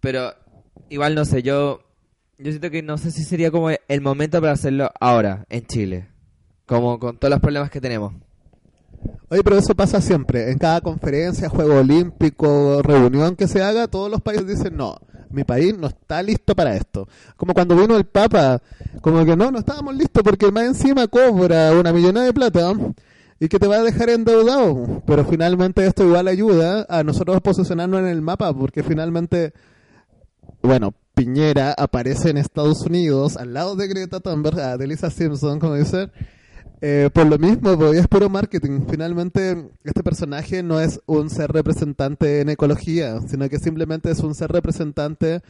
[0.00, 0.32] Pero
[0.88, 1.80] igual no sé, yo
[2.38, 6.08] yo siento que no sé si sería como el momento para hacerlo ahora, en Chile.
[6.64, 8.14] Como con todos los problemas que tenemos.
[9.28, 10.50] Oye, pero eso pasa siempre.
[10.50, 14.98] En cada conferencia, juego olímpico, reunión que se haga, todos los países dicen, no,
[15.30, 17.08] mi país no está listo para esto.
[17.36, 18.60] Como cuando vino el Papa,
[19.02, 22.72] como que no, no estábamos listos porque más encima cobra una millonada de plata
[23.38, 25.02] y que te va a dejar endeudado.
[25.06, 29.52] Pero finalmente esto igual ayuda a nosotros posicionarnos en el mapa porque finalmente,
[30.62, 35.74] bueno, Piñera aparece en Estados Unidos al lado de Greta Thunberg, de Lisa Simpson, como
[35.74, 36.10] dicen.
[36.82, 38.82] Eh, por lo mismo, pues, es puro marketing.
[38.88, 44.34] Finalmente, este personaje no es un ser representante en ecología, sino que simplemente es un
[44.34, 45.40] ser representante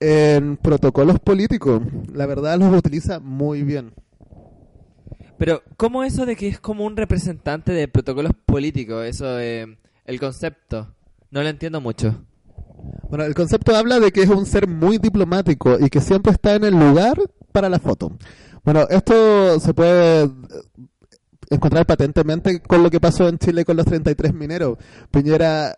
[0.00, 1.80] en protocolos políticos.
[2.12, 3.92] La verdad, los utiliza muy bien.
[5.44, 9.04] Pero, ¿cómo eso de que es como un representante de protocolos políticos?
[9.04, 9.76] Eso de...
[10.04, 10.94] El concepto.
[11.32, 12.24] No lo entiendo mucho.
[13.08, 16.54] Bueno, el concepto habla de que es un ser muy diplomático y que siempre está
[16.54, 17.20] en el lugar
[17.50, 18.16] para la foto.
[18.62, 20.30] Bueno, esto se puede eh,
[21.50, 24.78] encontrar patentemente con lo que pasó en Chile con los 33 mineros.
[25.10, 25.76] Piñera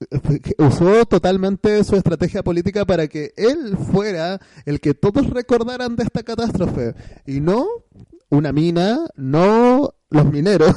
[0.00, 6.04] eh, usó totalmente su estrategia política para que él fuera el que todos recordaran de
[6.04, 6.94] esta catástrofe
[7.26, 7.66] y no
[8.34, 10.74] una mina, no los mineros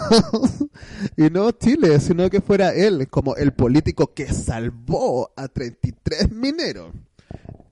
[1.18, 6.92] y no Chile, sino que fuera él como el político que salvó a 33 mineros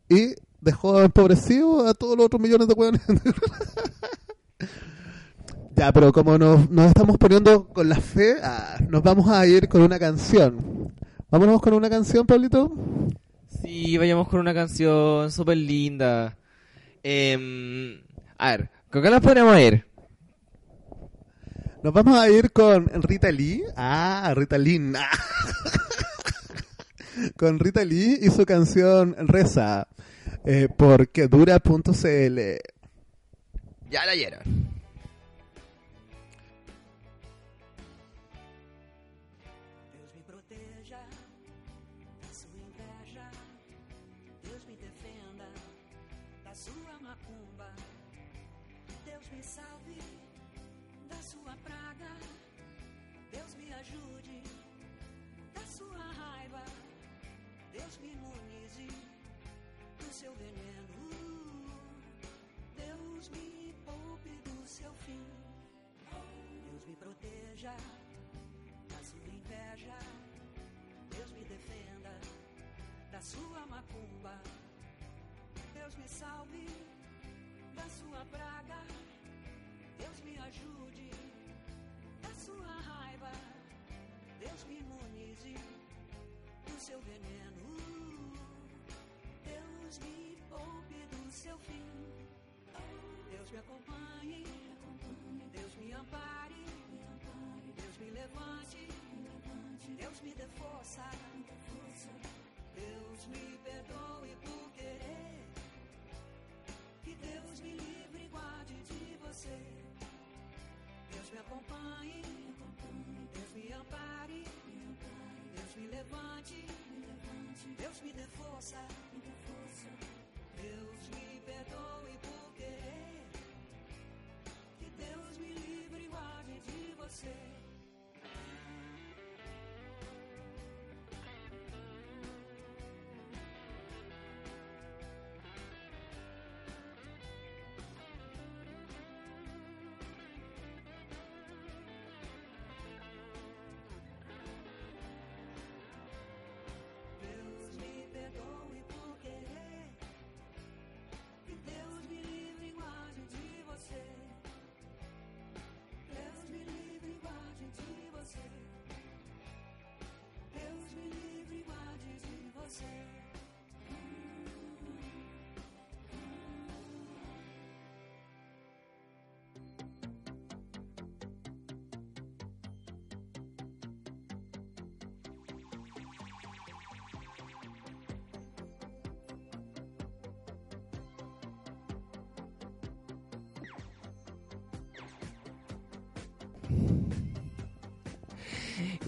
[0.10, 3.02] y dejó empobrecido a todos los otros millones de hueones.
[5.76, 9.68] ya, pero como nos, nos estamos poniendo con la fe, ah, nos vamos a ir
[9.68, 10.94] con una canción.
[11.30, 12.72] Vámonos con una canción, Pablito.
[13.62, 16.38] Sí, vayamos con una canción súper linda.
[17.04, 18.02] Em,
[18.38, 19.86] a ver, ¿con qué nos podemos ir?
[21.84, 23.62] Nos vamos a ir con Rita Lee.
[23.76, 24.94] Ah, Rita Lee.
[24.98, 25.10] ah.
[27.38, 29.90] con Rita Lee y su canción Reza.
[30.46, 32.40] Eh, porque dura.cl.
[33.92, 34.40] Ya la.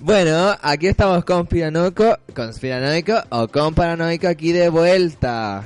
[0.02, 5.66] Bueno, aquí estamos con Piranoico, conspiranoico o con paranoico aquí de vuelta.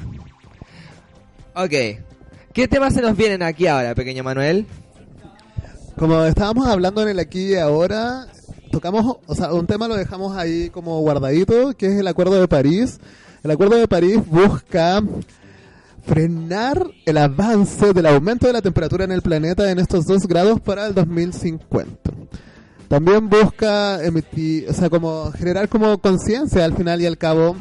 [1.53, 1.73] Ok,
[2.53, 4.65] ¿qué temas se nos vienen aquí ahora, pequeño Manuel?
[5.97, 8.25] Como estábamos hablando en el aquí y ahora,
[8.71, 12.47] tocamos, o sea, un tema lo dejamos ahí como guardadito, que es el Acuerdo de
[12.47, 12.99] París.
[13.43, 15.03] El Acuerdo de París busca
[16.11, 20.59] frenar el avance del aumento de la temperatura en el planeta en estos dos grados
[20.59, 22.11] para el 2050.
[22.89, 27.55] También busca emitir, o sea, como generar como conciencia al final y al cabo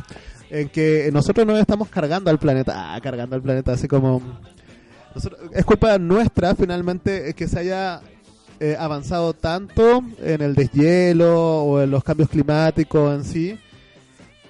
[0.51, 4.21] en que nosotros no estamos cargando al planeta, ah, cargando al planeta, así como
[5.53, 8.01] es culpa nuestra finalmente que se haya
[8.59, 13.59] eh, avanzado tanto en el deshielo o en los cambios climáticos en sí.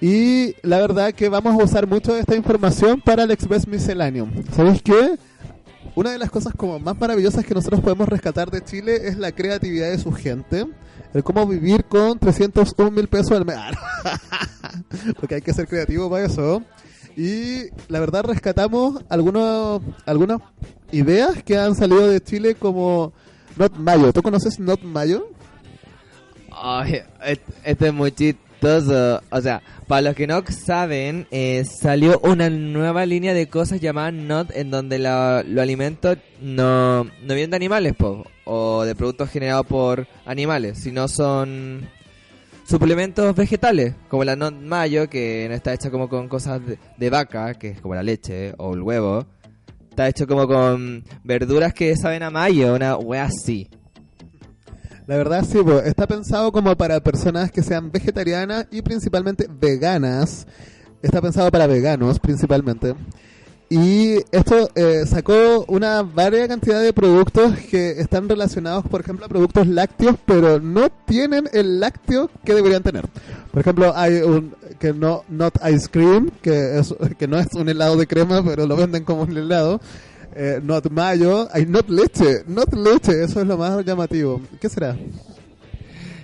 [0.01, 4.31] Y la verdad que vamos a usar mucho de esta información para el Express Miscellaneum.
[4.55, 5.17] ¿Sabéis qué?
[5.95, 9.31] Una de las cosas como más maravillosas que nosotros podemos rescatar de Chile es la
[9.31, 10.65] creatividad de su gente.
[11.13, 13.57] El cómo vivir con 301 mil pesos al mes.
[15.19, 16.63] Porque hay que ser creativo para eso.
[17.15, 20.39] Y la verdad rescatamos algunos, algunas
[20.91, 23.11] ideas que han salido de Chile como
[23.57, 24.13] Not Mayo.
[24.13, 25.27] ¿Tú conoces Not Mayo?
[26.51, 28.11] Ay, et- esto es muy
[28.61, 29.21] chistoso.
[29.31, 34.11] O sea, para los que no saben, eh, salió una nueva línea de cosas llamada
[34.11, 37.95] Not, en donde los alimentos no, no vienen de animales,
[38.45, 41.87] o de productos generados por animales, sino son
[42.65, 47.09] suplementos vegetales, como la Not Mayo, que no está hecha como con cosas de, de
[47.09, 49.25] vaca, que es como la leche o el huevo.
[49.89, 53.69] Está hecho como con verduras que saben a mayo, una wea así.
[55.07, 60.47] La verdad sí, po, está pensado como para personas que sean vegetarianas y principalmente veganas.
[61.01, 62.93] Está pensado para veganos principalmente.
[63.71, 69.29] Y esto eh, sacó una varia cantidad de productos que están relacionados, por ejemplo, a
[69.29, 73.07] productos lácteos, pero no tienen el lácteo que deberían tener.
[73.49, 77.69] Por ejemplo, hay un que no not ice cream, que es que no es un
[77.69, 79.79] helado de crema, pero lo venden como un helado.
[80.35, 84.41] Eh, not mayo, hay not leche, not leche, eso es lo más llamativo.
[84.59, 84.95] ¿Qué será?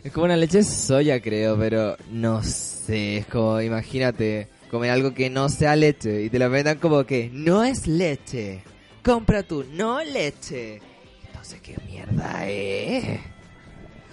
[0.03, 3.17] Es como una leche de soya, creo, pero no sé.
[3.17, 7.29] Es como, imagínate, comer algo que no sea leche y te lo vendan como que
[7.33, 8.63] no es leche.
[9.03, 10.81] Compra tú, no leche.
[11.47, 13.21] Sé qué mierda es.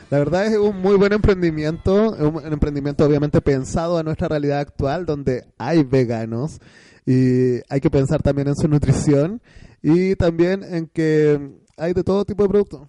[0.09, 5.05] La verdad es un muy buen emprendimiento, un emprendimiento obviamente pensado a nuestra realidad actual,
[5.05, 6.61] donde hay veganos
[7.05, 9.43] y hay que pensar también en su nutrición
[9.87, 11.39] y también en que
[11.77, 12.89] hay de todo tipo de productos.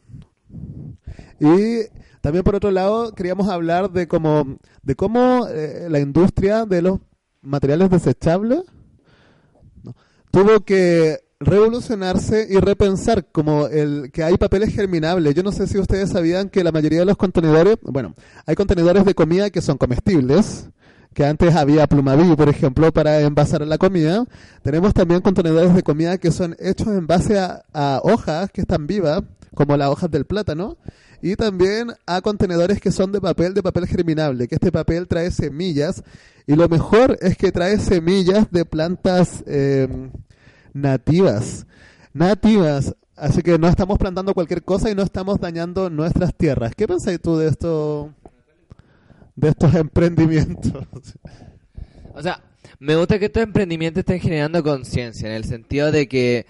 [1.41, 1.81] Y
[2.22, 6.99] también por otro lado queríamos hablar de cómo, de cómo eh, la industria de los
[7.41, 8.61] materiales desechables
[10.31, 15.35] tuvo que revolucionarse y repensar como el que hay papeles germinables.
[15.35, 18.15] Yo no sé si ustedes sabían que la mayoría de los contenedores, bueno,
[18.45, 20.69] hay contenedores de comida que son comestibles,
[21.16, 24.26] que antes había Plumaví, por ejemplo, para envasar la comida.
[24.62, 29.24] Tenemos también contenedores de comida que son hechos en base a, hojas que están vivas,
[29.56, 30.78] como las hojas del plátano,
[31.22, 35.32] y también a contenedores que son de papel, de papel germinable, que este papel trae
[35.32, 36.04] semillas,
[36.48, 39.88] y lo mejor es que trae semillas de plantas eh,
[40.74, 41.66] nativas,
[42.14, 46.76] nativas, así que no estamos plantando cualquier cosa y no estamos dañando nuestras tierras.
[46.76, 48.12] ¿Qué pensáis tú de esto,
[49.36, 50.86] de estos emprendimientos?
[52.14, 52.41] O sea,
[52.80, 56.45] me gusta que estos emprendimientos estén generando conciencia, en el sentido de que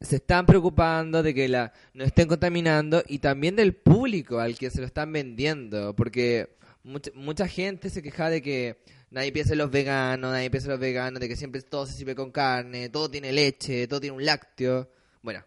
[0.00, 4.70] se están preocupando de que la no estén contaminando y también del público al que
[4.70, 9.58] se lo están vendiendo, porque mucha, mucha gente se queja de que nadie piensa en
[9.58, 12.88] los veganos, nadie piensa en los veganos, de que siempre todo se sirve con carne,
[12.88, 14.90] todo tiene leche, todo tiene un lácteo.
[15.22, 15.42] Bueno,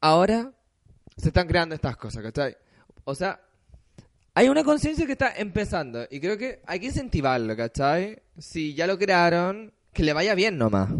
[0.00, 0.52] ahora
[1.16, 2.56] se están creando estas cosas, ¿cachai?
[3.04, 3.40] O sea,
[4.36, 8.18] hay una conciencia que está empezando y creo que hay que incentivarlo, ¿cachai?
[8.36, 10.90] Si ya lo crearon, que le vaya bien nomás.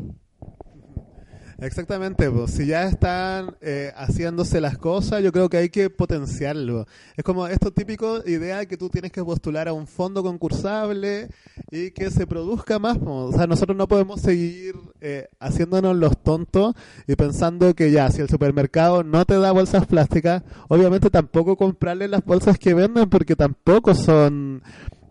[1.58, 6.86] Exactamente, pues si ya están eh, haciéndose las cosas, yo creo que hay que potenciarlo.
[7.16, 11.28] Es como esto típico idea que tú tienes que postular a un fondo concursable
[11.70, 12.98] y que se produzca más.
[13.02, 16.74] O sea, nosotros no podemos seguir eh, haciéndonos los tontos
[17.06, 22.06] y pensando que ya, si el supermercado no te da bolsas plásticas, obviamente tampoco comprarle
[22.06, 24.62] las bolsas que venden porque tampoco son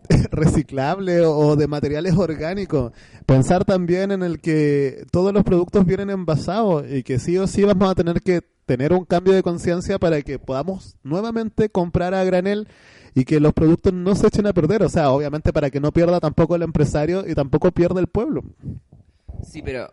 [0.30, 2.92] reciclable o de materiales orgánicos.
[3.26, 7.64] Pensar también en el que todos los productos vienen envasados y que sí o sí
[7.64, 12.24] vamos a tener que tener un cambio de conciencia para que podamos nuevamente comprar a
[12.24, 12.68] granel
[13.14, 14.82] y que los productos no se echen a perder.
[14.82, 18.42] O sea, obviamente para que no pierda tampoco el empresario y tampoco pierda el pueblo.
[19.42, 19.90] Sí, pero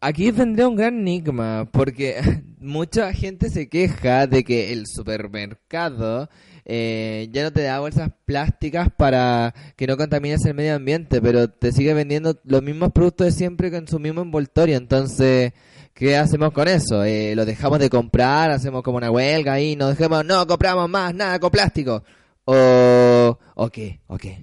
[0.00, 6.28] aquí vendría un gran enigma, porque mucha gente se queja de que el supermercado
[6.72, 11.50] eh, ya no te da bolsas plásticas para que no contamines el medio ambiente, pero
[11.50, 14.76] te sigue vendiendo los mismos productos de siempre con su mismo envoltorio.
[14.76, 15.52] Entonces,
[15.94, 17.02] ¿qué hacemos con eso?
[17.02, 18.52] Eh, ¿Lo dejamos de comprar?
[18.52, 19.74] ¿Hacemos como una huelga ahí?
[19.74, 20.24] ¿Nos dejamos?
[20.24, 22.04] No, compramos más nada con plástico.
[22.44, 24.00] ¿O, o qué?
[24.06, 24.38] ¿O qué?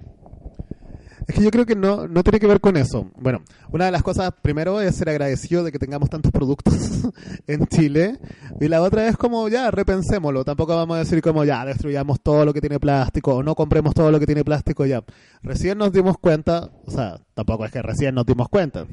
[1.28, 3.10] Es que yo creo que no, no tiene que ver con eso.
[3.16, 6.74] Bueno, una de las cosas primero es ser agradecido de que tengamos tantos productos
[7.46, 8.18] en Chile.
[8.58, 10.42] Y la otra es como, ya, repensémoslo.
[10.42, 13.92] Tampoco vamos a decir como, ya, destruyamos todo lo que tiene plástico o no compremos
[13.92, 15.04] todo lo que tiene plástico ya.
[15.42, 18.86] Recién nos dimos cuenta, o sea, tampoco es que recién nos dimos cuenta.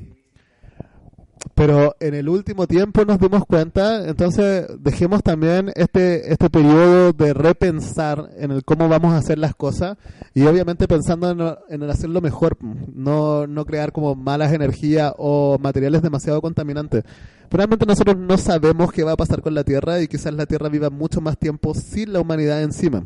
[1.53, 7.33] Pero en el último tiempo nos dimos cuenta, entonces dejemos también este, este periodo de
[7.33, 9.97] repensar en el cómo vamos a hacer las cosas
[10.33, 15.57] y obviamente pensando en, en el hacerlo mejor, no, no crear como malas energías o
[15.59, 17.05] materiales demasiado contaminantes.
[17.49, 20.67] Realmente nosotros no sabemos qué va a pasar con la Tierra y quizás la Tierra
[20.67, 23.05] viva mucho más tiempo sin la humanidad encima.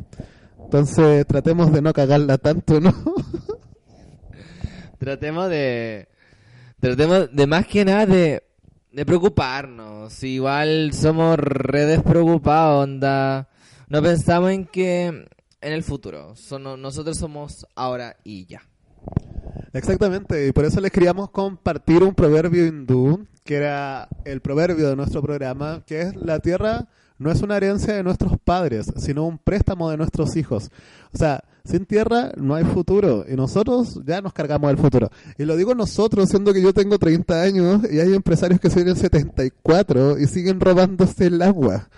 [0.64, 2.94] Entonces tratemos de no cagarla tanto, ¿no?
[4.98, 6.08] Tratemos de...
[6.80, 8.42] Tratemos de más que nada de,
[8.92, 10.22] de preocuparnos.
[10.22, 13.48] Igual somos re despreocupados, onda.
[13.88, 16.34] No pensamos en que en el futuro.
[16.36, 18.62] Son- nosotros somos ahora y ya.
[19.72, 24.96] Exactamente, y por eso les queríamos compartir un proverbio hindú, que era el proverbio de
[24.96, 26.88] nuestro programa, que es la tierra
[27.20, 30.70] no es una herencia de nuestros padres, sino un préstamo de nuestros hijos.
[31.12, 35.10] O sea, sin tierra no hay futuro, y nosotros ya nos cargamos del futuro.
[35.36, 38.96] Y lo digo nosotros, siendo que yo tengo 30 años, y hay empresarios que tienen
[38.96, 41.90] 74 y siguen robándose el agua.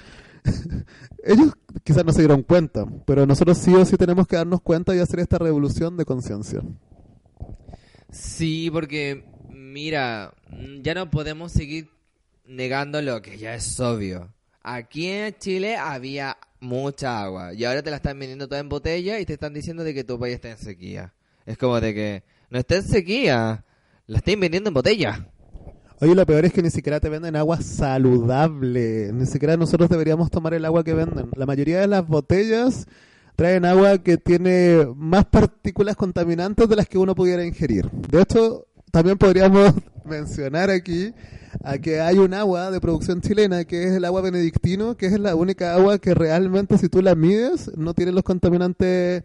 [1.24, 1.52] Ellos
[1.84, 4.98] quizás no se dieron cuenta, pero nosotros sí o sí tenemos que darnos cuenta y
[4.98, 6.62] hacer esta revolución de conciencia.
[8.10, 10.34] Sí, porque mira,
[10.82, 11.90] ya no podemos seguir
[12.44, 14.34] negando lo que ya es obvio.
[14.62, 19.18] Aquí en Chile había mucha agua y ahora te la están vendiendo toda en botella
[19.18, 21.12] y te están diciendo de que tu país está en sequía.
[21.44, 23.64] Es como de que no está en sequía,
[24.06, 25.28] la están vendiendo en botella.
[26.00, 29.12] Oye, lo peor es que ni siquiera te venden agua saludable.
[29.12, 31.30] Ni siquiera nosotros deberíamos tomar el agua que venden.
[31.36, 32.86] La mayoría de las botellas
[33.36, 37.88] traen agua que tiene más partículas contaminantes de las que uno pudiera ingerir.
[37.90, 39.72] De hecho, también podríamos
[40.04, 41.12] mencionar aquí
[41.64, 45.18] a que hay un agua de producción chilena que es el agua benedictino, que es
[45.18, 49.24] la única agua que realmente si tú la mides no tiene los contaminantes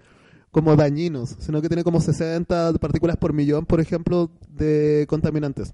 [0.51, 5.73] como dañinos, sino que tiene como 60 partículas por millón, por ejemplo, de contaminantes.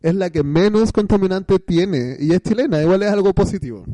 [0.00, 3.84] Es la que menos contaminante tiene y es chilena, igual es algo positivo.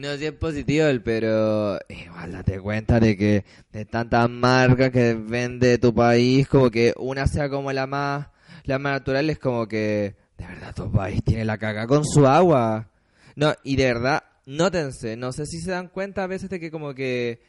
[0.00, 5.76] No si es positivo, pero igual date cuenta de que de tantas marcas que vende
[5.76, 8.28] tu país, como que una sea como la más,
[8.64, 12.26] la más natural, es como que de verdad tu país tiene la caga con su
[12.26, 12.88] agua.
[13.36, 16.70] No, y de verdad, nótense, no sé si se dan cuenta a veces de que
[16.70, 17.42] como que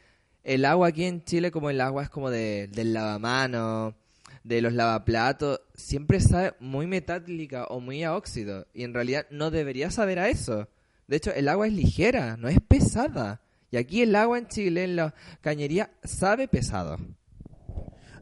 [0.44, 3.96] el agua aquí en Chile, como el agua es como de, del lavamano,
[4.44, 8.68] de los lavaplatos, siempre sabe muy metálica o muy a óxido.
[8.74, 10.68] Y en realidad no debería saber a eso.
[11.12, 13.42] De hecho, el agua es ligera, no es pesada.
[13.70, 16.96] Y aquí el agua en Chile, en la cañería, sabe pesado.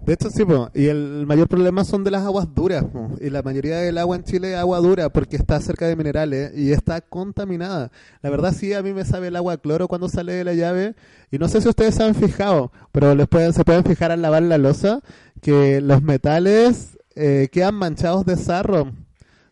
[0.03, 0.41] De hecho, sí,
[0.73, 2.83] y el mayor problema son de las aguas duras.
[3.21, 6.51] Y la mayoría del agua en Chile es agua dura porque está cerca de minerales
[6.57, 7.91] y está contaminada.
[8.23, 10.95] La verdad, sí, a mí me sabe el agua cloro cuando sale de la llave.
[11.29, 14.23] Y no sé si ustedes se han fijado, pero les pueden, se pueden fijar al
[14.23, 15.01] lavar la losa
[15.43, 18.93] que los metales eh, quedan manchados de sarro.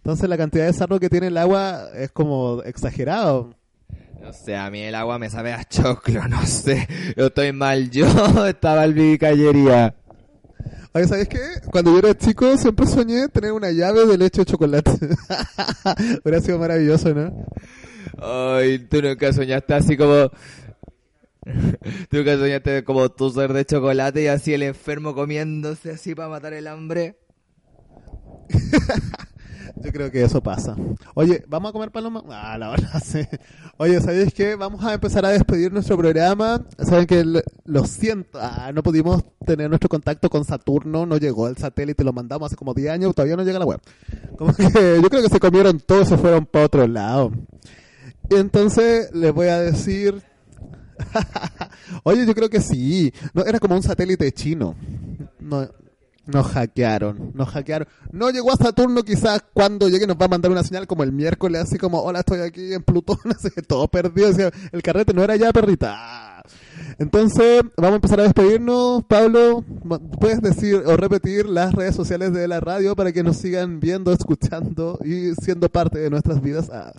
[0.08, 3.54] Entonces, la cantidad de sarro que tiene el agua es como exagerado.
[4.22, 6.88] No sé, a mí el agua me sabe a choclo, no sé.
[7.18, 8.08] Yo estoy mal, yo
[8.48, 9.96] estaba en mi cañería.
[10.94, 11.42] Oye, ¿sabes qué?
[11.70, 14.92] Cuando yo era chico siempre soñé tener una llave de leche de chocolate.
[16.24, 17.46] Hubiera sido maravilloso, ¿no?
[18.18, 20.30] Ay, tú nunca soñaste así como...
[22.10, 26.30] tú nunca soñaste como tu ser de chocolate y así el enfermo comiéndose así para
[26.30, 27.18] matar el hambre.
[29.84, 30.76] Yo creo que eso pasa.
[31.14, 32.24] Oye, ¿vamos a comer paloma?
[32.30, 33.20] Ah, la verdad, sí.
[33.78, 34.56] Oye, ¿sabéis qué?
[34.56, 36.66] Vamos a empezar a despedir nuestro programa.
[36.80, 37.24] Saben que
[37.66, 42.14] lo siento, ah, no pudimos tener nuestro contacto con Saturno, no llegó el satélite, lo
[42.14, 43.80] mandamos hace como 10 años, todavía no llega la web.
[44.38, 44.64] Como que
[45.02, 47.32] yo creo que se comieron todo, se fueron para otro lado.
[48.30, 50.22] Entonces les voy a decir...
[52.04, 53.14] Oye, yo creo que sí.
[53.34, 54.76] No, era como un satélite chino.
[55.40, 55.70] No,
[56.28, 57.88] nos hackearon, nos hackearon.
[58.12, 61.12] No llegó a Saturno, quizás cuando llegue nos va a mandar una señal como el
[61.12, 64.52] miércoles, así como, hola, estoy aquí en Plutón, así que todo perdido.
[64.72, 66.44] el carrete no era ya, perrita.
[67.00, 69.04] Entonces, vamos a empezar a despedirnos.
[69.06, 69.64] Pablo,
[70.20, 74.12] ¿puedes decir o repetir las redes sociales de la radio para que nos sigan viendo,
[74.12, 76.70] escuchando y siendo parte de nuestras vidas?
[76.72, 76.94] Ah.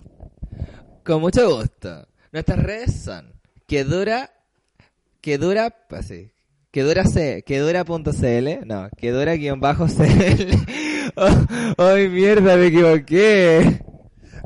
[1.03, 2.07] Con mucho gusto.
[2.31, 3.33] Nuestras redes son
[3.67, 4.31] que dura,
[5.21, 6.31] que dura, así,
[6.71, 10.57] que dura c, que dura.cl, no, que dura guion bajo cl.
[11.15, 11.27] Oh,
[11.79, 13.83] ¡Ay, mierda, me equivoqué!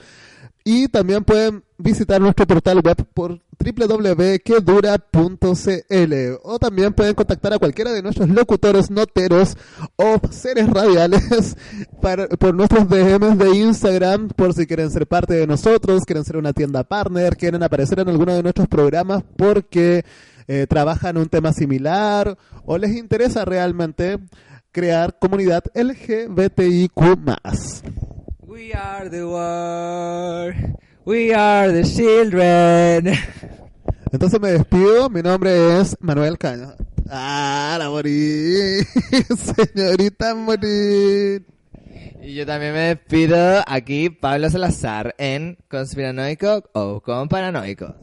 [0.64, 7.92] y también pueden visitar nuestro portal web por www.quedura.cl o también pueden contactar a cualquiera
[7.92, 9.56] de nuestros locutores, noteros
[9.96, 11.56] o seres radiales
[12.00, 16.36] para- por nuestros DMs de Instagram por si quieren ser parte de nosotros, quieren ser
[16.38, 20.04] una tienda partner, quieren aparecer en alguno de nuestros programas porque
[20.48, 24.18] eh, trabajan un tema similar o les interesa realmente
[24.72, 26.90] crear comunidad LGBTIQ+.
[28.54, 30.54] We are the world.
[31.04, 33.18] We are the children.
[34.12, 36.72] Entonces me despido, mi nombre es Manuel Caño.
[37.10, 38.78] Ah, la morí,
[39.66, 41.44] señorita morir.
[42.22, 47.96] Y yo también me despido aquí, Pablo Salazar, en Conspiranoico o con Paranoico.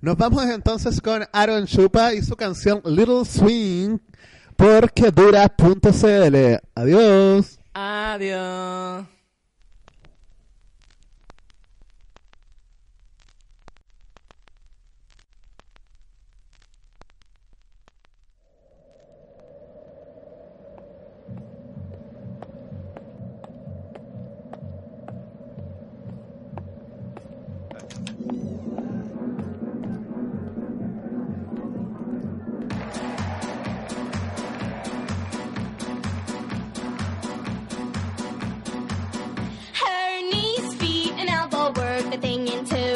[0.00, 3.98] Nos vamos entonces con Aaron Chupa y su canción Little Swing
[4.56, 6.36] por quedura.cl.
[6.74, 7.60] Adiós.
[7.74, 9.11] Adiós.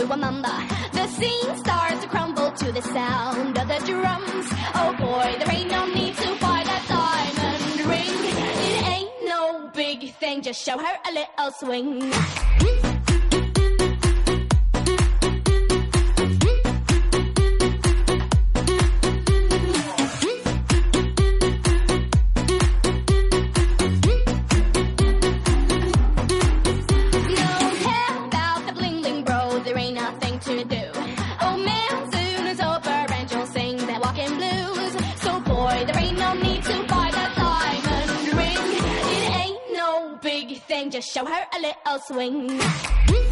[0.05, 0.52] A mamba.
[0.93, 4.47] The scene starts to crumble to the sound of the drums.
[4.74, 8.16] Oh boy, there ain't no need to buy that diamond ring.
[8.77, 12.95] It ain't no big thing, just show her a little swing.
[40.97, 43.26] Just show her a little swing.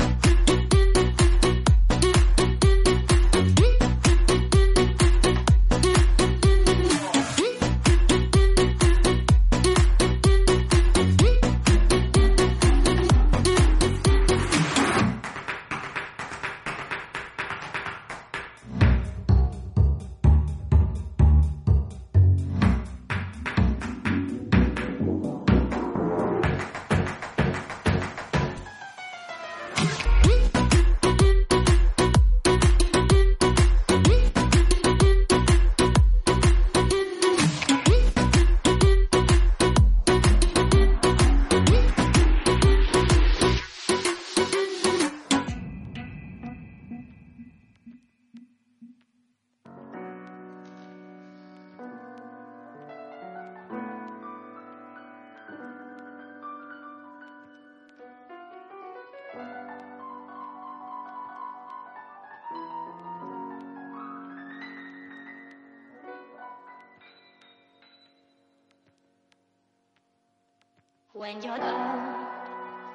[71.25, 72.27] When you're down,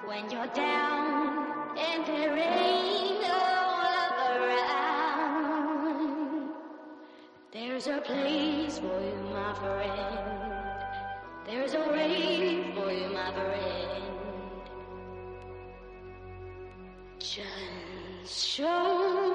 [0.05, 3.39] when you're down, and there ain't no
[3.85, 4.17] love
[5.17, 5.79] around,
[7.51, 10.19] there's a place for you, my friend.
[11.47, 14.03] There's a way for you, my friend.
[17.17, 19.28] Just show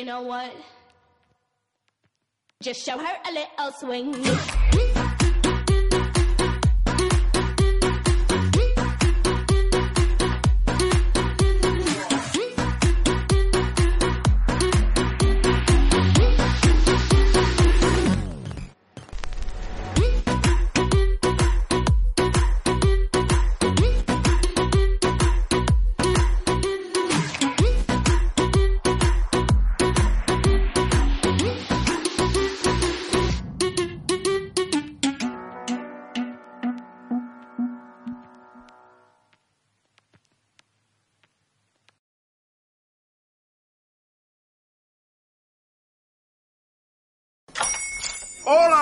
[0.00, 0.50] you know what?
[2.62, 4.59] Just show her a little swing.